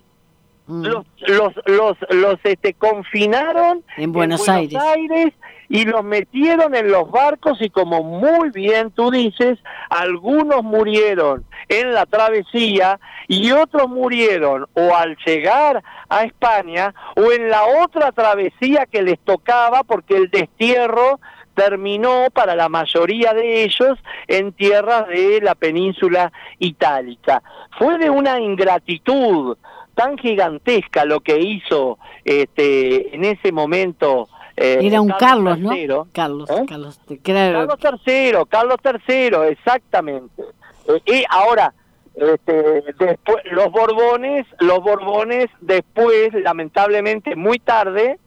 Mm. 0.67 0.85
Los, 0.85 1.05
los, 1.27 1.53
los, 1.65 1.97
los 2.09 2.39
este, 2.43 2.73
confinaron 2.73 3.83
en 3.97 4.11
Buenos, 4.11 4.47
Aires. 4.47 4.79
Aires 4.81 5.33
y 5.69 5.85
los 5.85 6.03
metieron 6.03 6.75
en 6.75 6.91
los 6.91 7.09
barcos 7.09 7.61
y 7.61 7.69
como 7.69 8.03
muy 8.03 8.49
bien 8.51 8.91
tú 8.91 9.09
dices, 9.11 9.59
algunos 9.89 10.63
murieron 10.63 11.45
en 11.67 11.93
la 11.93 12.05
travesía 12.05 12.99
y 13.27 13.51
otros 13.51 13.89
murieron 13.89 14.67
o 14.73 14.95
al 14.95 15.17
llegar 15.25 15.83
a 16.09 16.23
España 16.25 16.93
o 17.15 17.31
en 17.31 17.49
la 17.49 17.63
otra 17.83 18.11
travesía 18.11 18.85
que 18.85 19.01
les 19.01 19.19
tocaba 19.19 19.83
porque 19.83 20.15
el 20.15 20.29
destierro 20.29 21.19
terminó 21.55 22.27
para 22.33 22.55
la 22.55 22.69
mayoría 22.69 23.33
de 23.33 23.63
ellos 23.63 23.97
en 24.27 24.53
tierras 24.53 25.07
de 25.07 25.39
la 25.41 25.55
península 25.55 26.31
itálica. 26.59 27.41
Fue 27.77 27.97
de 27.97 28.09
una 28.09 28.39
ingratitud 28.39 29.57
tan 29.95 30.17
gigantesca 30.17 31.05
lo 31.05 31.21
que 31.21 31.39
hizo 31.39 31.97
este, 32.25 33.15
en 33.15 33.25
ese 33.25 33.51
momento. 33.51 34.29
Eh, 34.55 34.79
Era 34.81 35.01
un 35.01 35.09
Carlos, 35.09 35.59
¿no? 35.59 35.69
Carlos, 36.11 36.49
¿eh? 36.49 36.65
Carlos, 36.67 36.99
Carlos 37.23 38.01
III, 38.05 38.33
Carlos 38.49 38.77
III, 38.83 39.49
exactamente. 39.49 40.43
Eh, 40.87 41.01
y 41.05 41.23
ahora, 41.29 41.73
este, 42.15 42.83
después, 42.99 43.37
los 43.51 43.71
Borbones, 43.71 44.45
los 44.59 44.79
Borbones 44.79 45.49
después, 45.61 46.33
lamentablemente, 46.33 47.35
muy 47.35 47.59
tarde, 47.59 48.19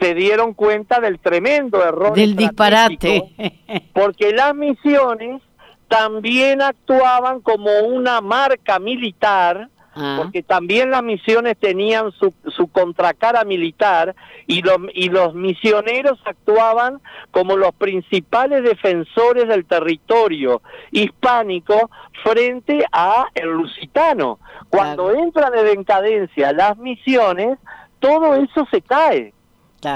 se 0.00 0.14
dieron 0.14 0.54
cuenta 0.54 0.98
del 1.00 1.18
tremendo 1.18 1.84
error. 1.84 2.14
Del 2.14 2.34
disparate. 2.34 3.32
Porque 3.92 4.32
las 4.32 4.54
misiones 4.54 5.42
también 5.88 6.62
actuaban 6.62 7.40
como 7.40 7.80
una 7.80 8.20
marca 8.20 8.78
militar, 8.78 9.68
ah. 9.94 10.18
porque 10.18 10.42
también 10.42 10.90
las 10.90 11.02
misiones 11.02 11.56
tenían 11.58 12.12
su, 12.12 12.32
su 12.56 12.68
contracara 12.68 13.44
militar 13.44 14.14
y 14.46 14.62
los, 14.62 14.78
y 14.94 15.08
los 15.08 15.34
misioneros 15.34 16.18
actuaban 16.24 17.00
como 17.30 17.56
los 17.56 17.74
principales 17.74 18.62
defensores 18.62 19.48
del 19.48 19.64
territorio 19.64 20.62
hispánico 20.90 21.90
frente 22.22 22.84
a 22.92 23.26
el 23.34 23.50
lusitano. 23.50 24.38
Cuando 24.68 25.12
entran 25.12 25.52
en 25.54 25.64
decadencia 25.76 26.52
las 26.52 26.76
misiones, 26.78 27.58
todo 27.98 28.34
eso 28.34 28.66
se 28.70 28.80
cae. 28.80 29.32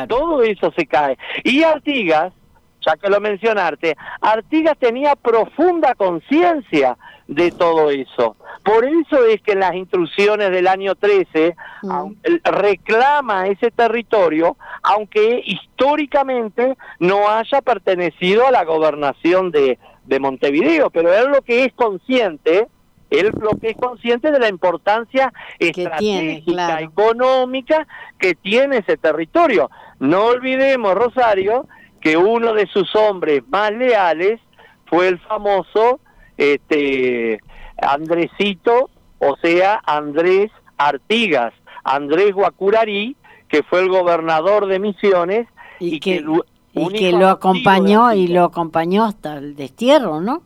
Todo 0.09 0.43
eso 0.43 0.73
se 0.77 0.87
cae. 0.87 1.19
Y 1.43 1.63
Artigas, 1.63 2.33
ya 2.85 2.97
que 2.97 3.09
lo 3.09 3.21
mencionaste, 3.21 3.97
Artigas 4.21 4.77
tenía 4.79 5.17
profunda 5.17 5.95
conciencia 5.95 6.97
de 7.27 7.51
todo 7.51 7.91
eso. 7.91 8.37
Por 8.63 8.85
eso 8.85 9.25
es 9.25 9.41
que 9.43 9.53
en 9.53 9.61
las 9.61 9.75
instrucciones 9.75 10.51
del 10.51 10.67
año 10.67 10.95
13 10.95 11.55
mm. 11.83 12.13
reclama 12.45 13.47
ese 13.49 13.71
territorio, 13.71 14.57
aunque 14.83 15.43
históricamente 15.45 16.77
no 16.99 17.29
haya 17.29 17.61
pertenecido 17.63 18.47
a 18.47 18.51
la 18.51 18.65
gobernación 18.65 19.51
de, 19.51 19.79
de 20.05 20.21
Montevideo, 20.21 20.91
pero 20.91 21.13
él 21.13 21.31
lo 21.31 21.43
que 21.43 21.65
es 21.65 21.73
consciente 21.73 22.69
él 23.11 23.33
lo 23.41 23.51
que 23.59 23.71
es 23.71 23.77
consciente 23.77 24.33
de 24.33 24.39
la 24.39 24.49
importancia 24.49 25.33
estratégica, 25.59 26.81
económica 26.81 27.87
que 28.19 28.35
tiene 28.35 28.79
ese 28.79 28.97
territorio. 28.97 29.71
No 30.01 30.25
olvidemos, 30.25 30.95
Rosario, 30.95 31.69
que 32.05 32.19
uno 32.19 32.53
de 32.53 32.67
sus 32.67 32.95
hombres 32.95 33.43
más 33.49 33.73
leales 33.73 34.39
fue 34.85 35.09
el 35.09 35.19
famoso 35.21 36.01
este 36.37 37.41
Andresito, 37.79 38.91
o 39.19 39.37
sea, 39.43 39.81
Andrés 39.87 40.51
Artigas, 40.77 41.55
Andrés 41.83 42.35
Guacurarí, 42.35 43.17
que 43.49 43.63
fue 43.63 43.81
el 43.81 43.89
gobernador 43.89 44.67
de 44.67 44.79
Misiones 44.81 45.49
y, 45.81 45.99
que, 45.99 46.21
lo 46.21 47.29
acompañó 47.29 48.13
y 48.13 48.29
lo 48.29 48.45
acompañó 48.45 49.05
hasta 49.05 49.39
el 49.39 49.57
destierro, 49.57 50.21
¿no? 50.21 50.43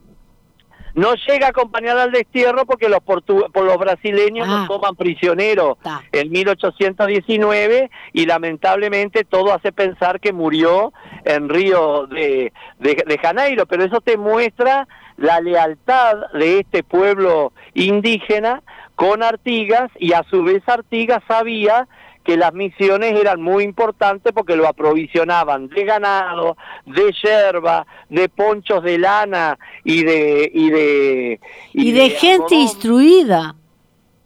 No 0.99 1.15
llega 1.15 1.47
a 1.47 1.51
acompañar 1.51 1.97
al 1.97 2.11
destierro 2.11 2.67
porque 2.67 2.89
los, 2.89 2.99
por 3.05 3.23
los 3.65 3.79
brasileños 3.79 4.49
nos 4.49 4.65
ah. 4.65 4.67
toman 4.67 4.97
prisioneros 4.97 5.79
en 6.11 6.29
1819 6.33 7.89
y 8.15 8.27
lamentablemente 8.27 9.23
todo 9.23 9.55
hace 9.55 9.71
pensar 9.71 10.19
que 10.19 10.33
murió 10.33 10.93
en 11.25 11.49
Río 11.49 12.09
de, 12.09 12.53
de, 12.81 13.19
Janeiro, 13.23 13.65
pero 13.67 13.85
eso 13.85 14.01
te 14.01 14.17
muestra 14.17 14.89
la 15.17 15.41
lealtad 15.41 16.17
de 16.33 16.59
este 16.59 16.83
pueblo 16.83 17.53
indígena 17.75 18.65
con 18.97 19.23
Artigas 19.23 19.93
y 20.01 20.15
a 20.15 20.25
su 20.29 20.43
vez 20.43 20.69
Artigas 20.69 21.23
sabía 21.29 21.87
que 22.29 22.37
las 22.37 22.53
misiones 22.53 23.19
eran 23.19 23.41
muy 23.41 23.65
importantes 23.65 24.35
porque 24.35 24.55
lo 24.55 24.69
aprovisionaban 24.69 25.67
de 25.69 25.83
ganado, 25.83 26.59
de 26.85 27.11
yerba, 27.25 27.87
de 28.11 28.29
ponchos 28.29 28.85
de 28.85 28.99
lana 28.99 29.59
y 29.83 30.05
de 30.05 30.51
y 30.53 30.69
de 30.69 31.41
y, 31.73 31.91
de, 31.91 32.11
gente 32.11 32.55
instruida. 32.55 33.55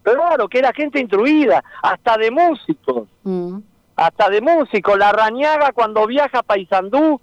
Claro, 0.03 0.49
que 0.49 0.59
era 0.59 0.73
gente 0.73 0.99
instruida, 0.99 1.63
hasta 1.81 2.19
de 2.19 2.33
músicos. 2.33 3.07
Mm. 3.23 3.59
Hasta 3.95 4.31
de 4.31 4.41
músicos. 4.41 4.99
La 4.99 5.13
Rañaga 5.13 5.71
cuando 5.71 6.05
viaja 6.09 6.41
a 6.41 6.43
Paysandú 6.43 7.21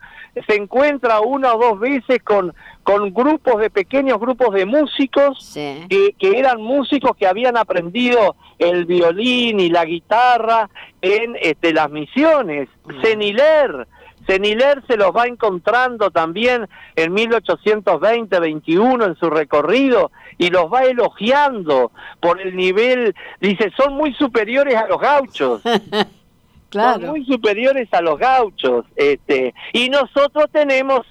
se 0.47 0.55
encuentra 0.55 1.19
una 1.19 1.55
o 1.55 1.59
dos 1.59 1.79
veces 1.81 2.23
con, 2.23 2.55
con 2.83 3.13
grupos 3.13 3.59
de 3.59 3.69
pequeños 3.69 4.19
grupos 4.19 4.53
de 4.53 4.65
músicos 4.65 5.51
que, 5.53 6.15
eran 6.19 6.61
músicos 6.61 7.15
que 7.15 7.27
habían 7.27 7.57
aprendido 7.57 8.35
el 8.57 8.85
violín 8.85 9.59
y 9.59 9.69
la 9.69 9.85
guitarra 9.85 10.69
en 11.01 11.35
este, 11.41 11.73
las 11.73 11.89
misiones. 11.91 12.67
Seniler, 13.01 13.87
Seniler 14.27 14.83
se 14.87 14.97
los 14.97 15.15
va 15.15 15.27
encontrando 15.27 16.11
también 16.11 16.67
en 16.95 17.15
1820-21 17.15 19.05
en 19.05 19.15
su 19.15 19.29
recorrido 19.29 20.11
y 20.37 20.49
los 20.49 20.71
va 20.71 20.83
elogiando 20.83 21.91
por 22.19 22.39
el 22.41 22.55
nivel, 22.55 23.13
dice, 23.41 23.71
son 23.75 23.95
muy 23.95 24.13
superiores 24.13 24.75
a 24.75 24.87
los 24.87 24.99
gauchos. 24.99 25.61
son 26.71 27.05
muy 27.07 27.25
superiores 27.25 27.91
a 27.93 28.01
los 28.01 28.17
gauchos. 28.17 28.85
Este, 28.95 29.53
y 29.73 29.89
nosotros 29.89 30.45
tenemos 30.51 31.05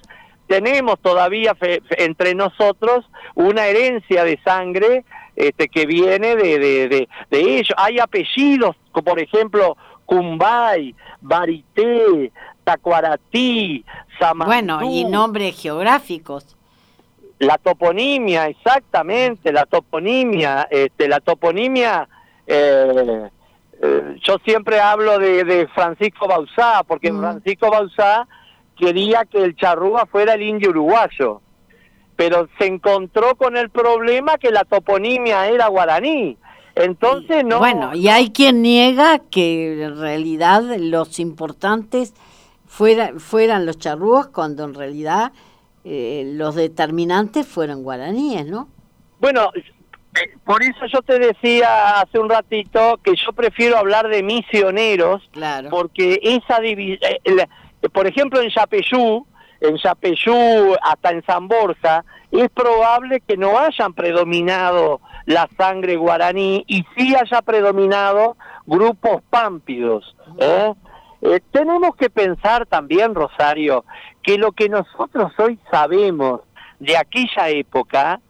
tenemos 0.49 0.99
todavía 0.99 1.55
entre 1.91 2.33
nosotros 2.33 3.05
una 3.35 3.67
herencia 3.67 4.23
de 4.23 4.39
sangre 4.43 5.05
este, 5.35 5.69
que 5.69 5.85
viene 5.85 6.35
de, 6.35 6.57
de, 6.57 7.07
de, 7.29 7.39
ellos. 7.39 7.73
Hay 7.77 7.99
apellidos, 7.99 8.75
como 8.91 9.05
por 9.05 9.19
ejemplo 9.19 9.77
Cumbay, 10.07 10.95
Barité, 11.21 12.31
Tacuaratí, 12.63 13.85
Samantú. 14.19 14.47
Bueno, 14.47 14.81
y 14.83 15.05
nombres 15.05 15.61
geográficos. 15.61 16.57
La 17.37 17.59
toponimia, 17.59 18.47
exactamente, 18.47 19.53
la 19.53 19.67
toponimia, 19.67 20.67
este, 20.71 21.07
la 21.07 21.19
toponimia 21.19 22.09
eh, 22.47 23.29
eh, 23.81 24.19
yo 24.23 24.37
siempre 24.43 24.79
hablo 24.81 25.19
de, 25.19 25.67
Francisco 25.75 26.27
Bausá, 26.27 26.83
porque 26.85 27.13
Francisco 27.13 27.69
Bausá 27.69 28.27
quería 28.79 29.25
que 29.25 29.43
el 29.43 29.55
charrúa 29.55 30.05
fuera 30.05 30.33
el 30.33 30.41
indio 30.41 30.69
uruguayo, 30.69 31.41
pero 32.15 32.47
se 32.57 32.65
encontró 32.65 33.35
con 33.35 33.57
el 33.57 33.69
problema 33.69 34.37
que 34.37 34.51
la 34.51 34.63
toponimia 34.63 35.47
era 35.47 35.67
guaraní. 35.67 36.37
Entonces 36.75 37.43
no. 37.43 37.59
Bueno, 37.59 37.93
y 37.93 38.07
hay 38.07 38.31
quien 38.31 38.61
niega 38.61 39.19
que 39.19 39.83
en 39.83 39.99
realidad 39.99 40.63
los 40.77 41.19
importantes 41.19 42.13
fuera, 42.65 43.13
fueran 43.17 43.65
los 43.65 43.77
charrúas 43.77 44.27
cuando 44.27 44.63
en 44.63 44.73
realidad 44.73 45.33
eh, 45.83 46.31
los 46.35 46.55
determinantes 46.55 47.45
fueron 47.47 47.83
guaraníes, 47.83 48.45
¿no? 48.45 48.69
Bueno, 49.19 49.51
por 50.45 50.63
eso 50.63 50.85
yo 50.91 51.01
te 51.01 51.19
decía 51.19 51.99
hace 51.99 52.19
un 52.19 52.29
ratito 52.29 52.99
que 53.03 53.15
yo 53.15 53.33
prefiero 53.33 53.77
hablar 53.77 54.07
de 54.07 54.23
misioneros, 54.23 55.29
porque 55.69 56.19
esa 56.21 56.59
división, 56.59 57.11
eh, 57.25 57.47
por 57.93 58.07
ejemplo 58.07 58.41
en 58.41 58.49
Yapeyú, 58.49 59.25
en 59.61 59.77
Yapeyú 59.77 60.75
hasta 60.81 61.11
en 61.11 61.23
San 61.25 61.47
Borja, 61.47 62.03
es 62.31 62.49
probable 62.49 63.21
que 63.21 63.37
no 63.37 63.57
hayan 63.57 63.93
predominado 63.93 65.01
la 65.25 65.47
sangre 65.57 65.95
guaraní 65.95 66.63
y 66.67 66.85
sí 66.95 67.15
haya 67.15 67.41
predominado 67.41 68.37
grupos 68.65 69.21
pámpidos. 69.29 70.15
¿eh? 70.39 70.73
Eh, 71.21 71.39
tenemos 71.51 71.95
que 71.95 72.09
pensar 72.09 72.65
también, 72.65 73.13
Rosario, 73.13 73.83
que 74.21 74.37
lo 74.37 74.51
que 74.51 74.69
nosotros 74.69 75.31
hoy 75.37 75.59
sabemos 75.71 76.41
de 76.79 76.97
aquella 76.97 77.49
época 77.49 78.21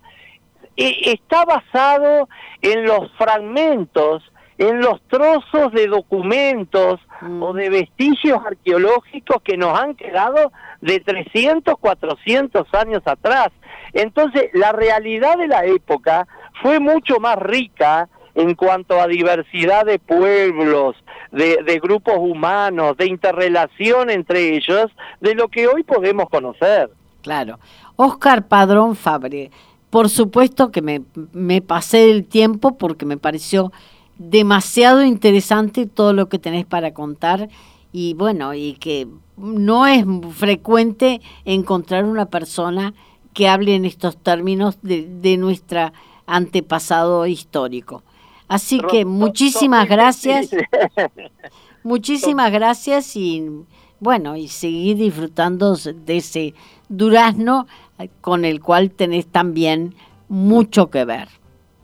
eh, 0.75 0.97
está 1.05 1.45
basado 1.45 2.29
en 2.61 2.85
los 2.85 3.11
fragmentos, 3.17 4.23
en 4.57 4.79
los 4.79 5.01
trozos 5.07 5.71
de 5.73 5.87
documentos 5.87 6.99
o 7.21 7.53
de 7.53 7.69
vestigios 7.69 8.39
arqueológicos 8.45 9.41
que 9.43 9.57
nos 9.57 9.77
han 9.77 9.95
quedado 9.95 10.51
de 10.81 10.99
300, 10.99 11.75
400 11.77 12.67
años 12.73 13.01
atrás. 13.05 13.49
Entonces, 13.93 14.49
la 14.53 14.71
realidad 14.71 15.37
de 15.37 15.47
la 15.47 15.65
época 15.65 16.27
fue 16.61 16.79
mucho 16.79 17.19
más 17.19 17.37
rica 17.37 18.07
en 18.35 18.55
cuanto 18.55 19.01
a 19.01 19.07
diversidad 19.07 19.85
de 19.85 19.99
pueblos, 19.99 20.95
de, 21.31 21.79
grupos 21.81 22.15
humanos, 22.17 22.95
de 22.97 23.07
interrelación 23.07 24.09
entre 24.09 24.55
ellos, 24.55 24.91
de 25.19 25.35
lo 25.35 25.49
que 25.49 25.67
hoy 25.67 25.83
podemos 25.83 26.29
conocer. 26.29 26.89
Claro. 27.21 27.59
Oscar 27.95 28.47
Padrón 28.47 28.95
Fabre, 28.95 29.51
por 29.89 30.09
supuesto 30.09 30.71
que 30.71 30.81
me, 30.81 31.01
me 31.33 31.61
pasé 31.61 32.09
el 32.09 32.25
tiempo 32.25 32.77
porque 32.77 33.05
me 33.05 33.17
pareció 33.17 33.71
demasiado 34.19 35.03
interesante 35.03 35.87
todo 35.87 36.13
lo 36.13 36.29
que 36.29 36.37
tenés 36.37 36.65
para 36.65 36.93
contar 36.93 37.49
y 37.91 38.13
bueno, 38.13 38.53
y 38.53 38.73
que 38.73 39.07
no 39.37 39.87
es 39.87 40.05
frecuente 40.33 41.21
encontrar 41.45 42.05
una 42.05 42.27
persona 42.27 42.93
que 43.33 43.47
hable 43.47 43.73
en 43.73 43.85
estos 43.85 44.17
términos 44.17 44.77
de, 44.83 45.07
de 45.07 45.37
nuestro 45.37 45.91
antepasado 46.27 47.25
histórico. 47.25 48.03
Así 48.47 48.79
que 48.79 49.05
muchísimas 49.05 49.87
gracias. 49.87 50.49
Muchísimas 51.83 52.51
gracias 52.51 53.15
y 53.15 53.47
bueno, 54.01 54.35
y 54.35 54.47
seguir 54.47 54.97
disfrutando 54.97 55.75
de 55.75 56.17
ese 56.17 56.53
durazno 56.89 57.67
eh, 57.97 58.09
con 58.21 58.43
el 58.43 58.59
cual 58.59 58.91
tenés 58.91 59.27
también 59.27 59.95
mucho 60.27 60.89
que 60.89 61.05
ver. 61.05 61.29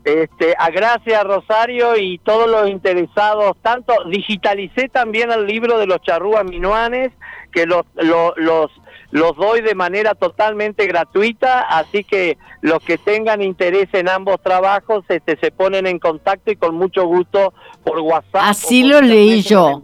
Este, 0.06 0.54
a 0.56 0.70
gracias 0.70 1.24
Rosario 1.24 1.96
y 1.96 2.18
todos 2.18 2.48
los 2.48 2.70
interesados, 2.70 3.56
tanto 3.60 3.92
digitalicé 4.08 4.88
también 4.88 5.32
el 5.32 5.48
libro 5.48 5.78
de 5.78 5.88
los 5.88 6.00
charrúas 6.00 6.44
minuanes, 6.44 7.10
que 7.50 7.66
los, 7.66 7.84
los, 7.96 8.70
los, 9.10 9.36
doy 9.36 9.62
de 9.62 9.74
manera 9.74 10.14
totalmente 10.14 10.86
gratuita, 10.86 11.62
así 11.62 12.04
que 12.04 12.38
los 12.60 12.78
que 12.84 12.98
tengan 12.98 13.42
interés 13.42 13.88
en 13.94 14.08
ambos 14.08 14.40
trabajos 14.40 15.04
este, 15.08 15.36
se 15.40 15.50
ponen 15.50 15.88
en 15.88 15.98
contacto 15.98 16.52
y 16.52 16.56
con 16.56 16.76
mucho 16.76 17.04
gusto 17.04 17.52
por 17.82 17.98
WhatsApp. 17.98 18.42
Así 18.44 18.84
lo 18.84 19.00
leí 19.00 19.42
yo, 19.42 19.82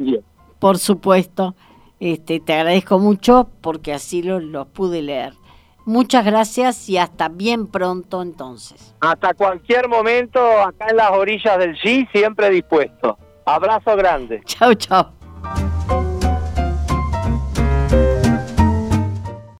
por 0.60 0.78
supuesto. 0.78 1.56
Este, 1.98 2.38
te 2.38 2.52
agradezco 2.54 3.00
mucho 3.00 3.48
porque 3.60 3.92
así 3.92 4.22
lo, 4.22 4.38
lo 4.38 4.66
pude 4.66 5.02
leer. 5.02 5.32
Muchas 5.84 6.24
gracias 6.24 6.88
y 6.88 6.98
hasta 6.98 7.28
bien 7.28 7.66
pronto 7.66 8.22
entonces. 8.22 8.94
Hasta 9.00 9.34
cualquier 9.34 9.88
momento, 9.88 10.40
acá 10.60 10.86
en 10.90 10.96
las 10.96 11.10
orillas 11.10 11.58
del 11.58 11.76
G, 11.76 12.08
siempre 12.12 12.50
dispuesto. 12.50 13.18
Abrazo 13.44 13.96
grande. 13.96 14.42
Chao, 14.44 14.74
chao. 14.74 15.12